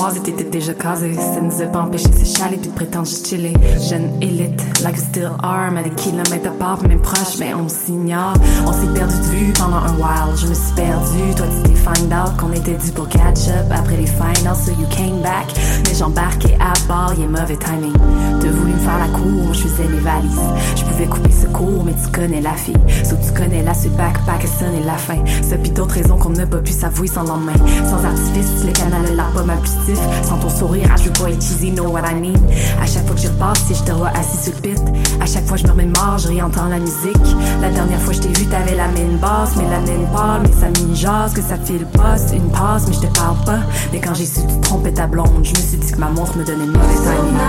Première 0.00 0.12
fois 0.12 0.20
que 0.20 0.26
je 0.26 0.32
t'ai 0.32 0.32
croisé, 0.32 0.32
t'étais 0.32 0.44
déjà 0.44 0.74
casé. 0.74 1.14
Ça 1.14 1.40
nous 1.40 1.62
a 1.62 1.66
pas 1.66 1.80
empêché 1.80 2.08
de 2.08 2.16
s'échaler 2.16 2.56
puis 2.56 2.70
de 2.70 2.74
prétendre 2.74 3.06
chiller. 3.06 3.52
Jeune 3.88 4.22
élite, 4.22 4.62
like 4.82 4.96
still 4.96 5.30
are, 5.42 5.70
mais 5.70 5.82
des 5.82 5.90
kilomètres 5.90 6.48
à 6.48 6.50
part, 6.50 6.82
même 6.86 7.00
proche, 7.00 7.38
mais 7.38 7.54
on 7.54 7.68
s'ignore. 7.68 8.34
On 8.66 8.72
s'est 8.72 8.92
perdu 8.94 9.16
de 9.16 9.36
vue 9.36 9.52
pendant 9.52 9.76
un 9.76 9.94
while. 9.96 10.36
Je 10.36 10.46
me 10.46 10.54
suis 10.54 10.74
perdu, 10.74 11.34
toi 11.36 11.46
tu 11.46 11.70
t'es 11.70 11.76
find 11.76 12.12
out 12.12 12.36
qu'on 12.38 12.52
était 12.52 12.76
dû 12.76 12.92
pour 12.92 13.08
catch 13.08 13.48
up 13.48 13.66
après 13.70 13.96
les 13.96 14.06
finals, 14.06 14.56
so 14.56 14.70
you 14.72 14.86
came 14.90 15.20
back. 15.22 15.46
Mais 15.84 15.94
j'embarquais 15.94 16.56
à 16.60 16.72
bord, 16.86 17.14
y'a 17.18 17.26
mauvais 17.26 17.56
timing. 17.56 17.92
T'as 18.40 18.50
voulu 18.50 18.72
me 18.72 18.78
faire 18.78 18.98
la 18.98 19.08
cour, 19.08 19.52
je 19.52 19.62
faisais 19.62 19.88
les 19.88 19.98
valises. 19.98 20.50
Je 20.76 20.84
pouvais 20.84 21.06
couper 21.06 21.29
cours, 21.60 21.84
mais 21.84 21.92
tu 21.92 22.10
connais 22.10 22.40
la 22.40 22.54
fille. 22.54 22.74
So 23.04 23.16
tu 23.16 23.32
connais 23.32 23.62
la 23.62 23.74
suite 23.74 23.96
backpack, 23.96 24.46
ça 24.46 24.68
n'est 24.68 24.84
la 24.84 24.96
fin. 24.96 25.22
Ça 25.42 25.56
pis 25.56 25.70
d'autres 25.70 25.94
raisons 25.94 26.16
qu'on 26.16 26.30
n'a 26.30 26.46
pas 26.46 26.58
pu 26.58 26.72
s'avouer 26.72 27.06
sans 27.06 27.24
lendemain. 27.24 27.52
Sans 27.88 28.02
artifice, 28.04 28.64
le 28.64 28.72
canal 28.72 29.04
a 29.06 29.14
l'air 29.14 29.30
pas 29.34 29.42
mal 29.42 29.58
plus 29.58 29.70
stiff. 29.82 30.00
Sans 30.22 30.38
ton 30.38 30.48
sourire, 30.48 30.88
ah, 30.90 30.96
je 30.96 31.04
veux 31.04 31.12
pas 31.12 31.30
être 31.30 31.42
cheesy, 31.42 31.72
know 31.72 31.88
what 31.90 32.02
I 32.10 32.14
mean. 32.14 32.40
À 32.82 32.86
chaque 32.86 33.06
fois 33.06 33.14
que 33.14 33.20
je 33.20 33.28
repasse, 33.28 33.58
si 33.66 33.74
je 33.74 33.82
te 33.82 33.92
vois 33.92 34.10
assis 34.16 34.44
sur 34.44 34.52
le 34.54 34.60
pit. 34.60 34.82
À 35.20 35.26
chaque 35.26 35.46
fois 35.46 35.56
je 35.56 35.64
me 35.64 35.72
remets 35.72 35.86
mort, 35.86 36.18
je 36.18 36.28
réentends 36.28 36.68
la 36.68 36.78
musique. 36.78 37.36
La 37.60 37.70
dernière 37.70 38.00
fois 38.00 38.14
je 38.14 38.20
t'ai 38.20 38.28
vu, 38.28 38.46
t'avais 38.46 38.76
la 38.76 38.88
mine 38.88 39.18
basse, 39.18 39.54
mais 39.56 39.68
la 39.68 39.80
mine 39.80 40.06
pâle, 40.12 40.42
mais 40.42 40.52
ça 40.52 40.68
mine 40.80 40.94
jase, 40.94 41.34
que 41.34 41.42
ça 41.42 41.56
file 41.64 41.86
c'est 42.16 42.36
une 42.36 42.50
passe, 42.50 42.86
mais 42.88 42.94
je 42.94 43.00
te 43.00 43.18
parle 43.18 43.36
pas. 43.44 43.60
Mais 43.92 44.00
quand 44.00 44.14
j'ai 44.14 44.26
su 44.26 44.40
tu 44.40 44.60
trompais 44.60 44.92
ta 44.92 45.06
blonde, 45.06 45.42
je 45.42 45.50
me 45.50 45.56
suis 45.56 45.76
dit 45.76 45.92
que 45.92 45.98
ma 45.98 46.08
montre 46.08 46.36
me 46.36 46.44
donnait 46.44 46.66
le 46.66 46.72
mauvais 46.72 46.94
timing. 46.94 47.40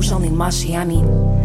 Mangé, 0.00 0.72
des 0.86 0.96
mots, 0.96 1.39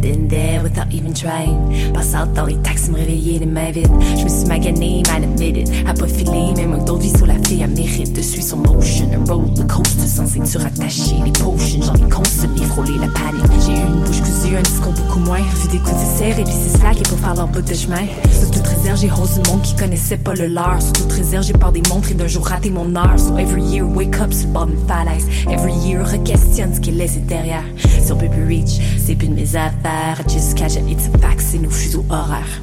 j'en 0.00 0.08
ai 0.08 0.16
mâché, 0.16 0.20
I 0.20 0.20
mean. 0.20 0.20
I've 0.20 0.20
been 0.20 0.28
there 0.28 0.62
without 0.62 0.92
even 0.92 1.12
trying. 1.12 1.92
Passe 1.92 2.14
out 2.14 2.32
dans 2.34 2.46
les 2.46 2.56
taxis, 2.56 2.90
me 2.90 2.96
réveiller 2.96 3.38
les 3.38 3.46
mains 3.46 3.70
vides. 3.70 3.90
Je 4.16 4.24
me 4.24 4.28
suis 4.28 4.46
magané, 4.46 5.02
man 5.08 5.24
admitted. 5.24 5.68
À 5.86 5.94
pas 5.94 6.06
filer, 6.06 6.52
même 6.56 6.74
un 6.74 6.84
d'autres 6.84 7.02
vie 7.02 7.16
sur 7.16 7.26
la 7.26 7.34
fille, 7.46 7.62
elle 7.62 7.70
mérite 7.70 8.12
de 8.12 8.22
suivre 8.22 8.44
son 8.44 8.56
motion. 8.58 9.08
Un 9.12 9.24
roller 9.30 9.66
coaster 9.66 10.06
sans 10.06 10.26
ceinture 10.26 10.64
attachée. 10.64 11.16
Les 11.24 11.32
potions, 11.32 11.82
j'en 11.82 11.94
ai 11.94 12.08
consommé, 12.08 12.60
frôlé 12.68 12.92
la 12.98 13.08
panique. 13.08 13.44
J'ai 13.66 13.72
eu 13.72 13.86
une 13.86 14.00
bouche 14.00 14.20
cousue, 14.20 14.56
un 14.56 14.62
discours 14.62 14.92
beaucoup 14.92 15.20
moins. 15.20 15.38
Vu 15.38 15.68
des 15.70 15.78
coups 15.78 15.92
de 15.92 16.18
serre 16.18 16.38
et 16.38 16.44
puis 16.44 16.54
c'est 16.54 16.78
slack 16.78 16.98
et 16.98 17.02
pour 17.02 17.18
faire 17.18 17.34
leur 17.34 17.48
bout 17.48 17.62
de 17.62 17.74
chemin. 17.74 18.06
Sous 18.32 18.50
toute 18.50 18.66
réserve, 18.66 18.98
j'ai 18.98 19.10
hausse 19.10 19.38
du 19.38 19.50
monde 19.50 19.62
qui 19.62 19.74
connaissait 19.76 20.18
pas 20.18 20.34
le 20.34 20.46
leur. 20.46 20.80
Sous 20.80 20.92
toute 20.92 21.12
réserve, 21.12 21.44
j'ai 21.44 21.52
peur 21.52 21.72
des 21.72 21.82
montres 21.88 22.10
et 22.10 22.14
d'un 22.14 22.26
jour 22.26 22.46
raté 22.46 22.70
mon 22.70 22.94
heure. 22.96 23.18
So 23.18 23.36
every 23.36 23.62
year, 23.62 23.86
wake 23.86 24.18
up 24.20 24.32
sur 24.32 24.46
le 24.48 24.52
bord 24.52 24.66
d'une 24.66 24.86
falaise. 24.86 25.26
Every 25.48 25.74
year, 25.74 26.06
re-questionne 26.06 26.74
ce 26.74 26.80
qui 26.80 26.90
est 26.90 27.26
derrière. 27.26 27.64
Peut 28.10 28.28
plus 28.28 28.44
reach, 28.44 28.80
c'est 28.98 29.14
plus 29.14 29.28
de 29.28 29.34
mes 29.34 29.54
affaires. 29.54 29.89
Just 30.28 30.56
catch 30.56 30.76
it, 30.76 30.84
it's 30.88 31.08
a 31.08 31.18
fact, 31.18 31.40
c'est 31.40 31.58
nos 31.58 31.70
fuseaux 31.70 32.04
horaires. 32.08 32.60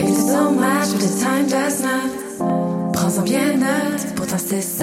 It's 0.00 0.26
so 0.26 0.50
much, 0.50 0.90
but 0.92 1.00
the 1.00 1.20
time 1.22 1.46
does 1.48 1.82
not. 1.82 2.92
Prends-en 2.92 3.22
bien 3.22 3.56
note, 3.56 4.14
pourtant 4.16 4.38
c'est 4.38 4.60
ça. 4.60 4.72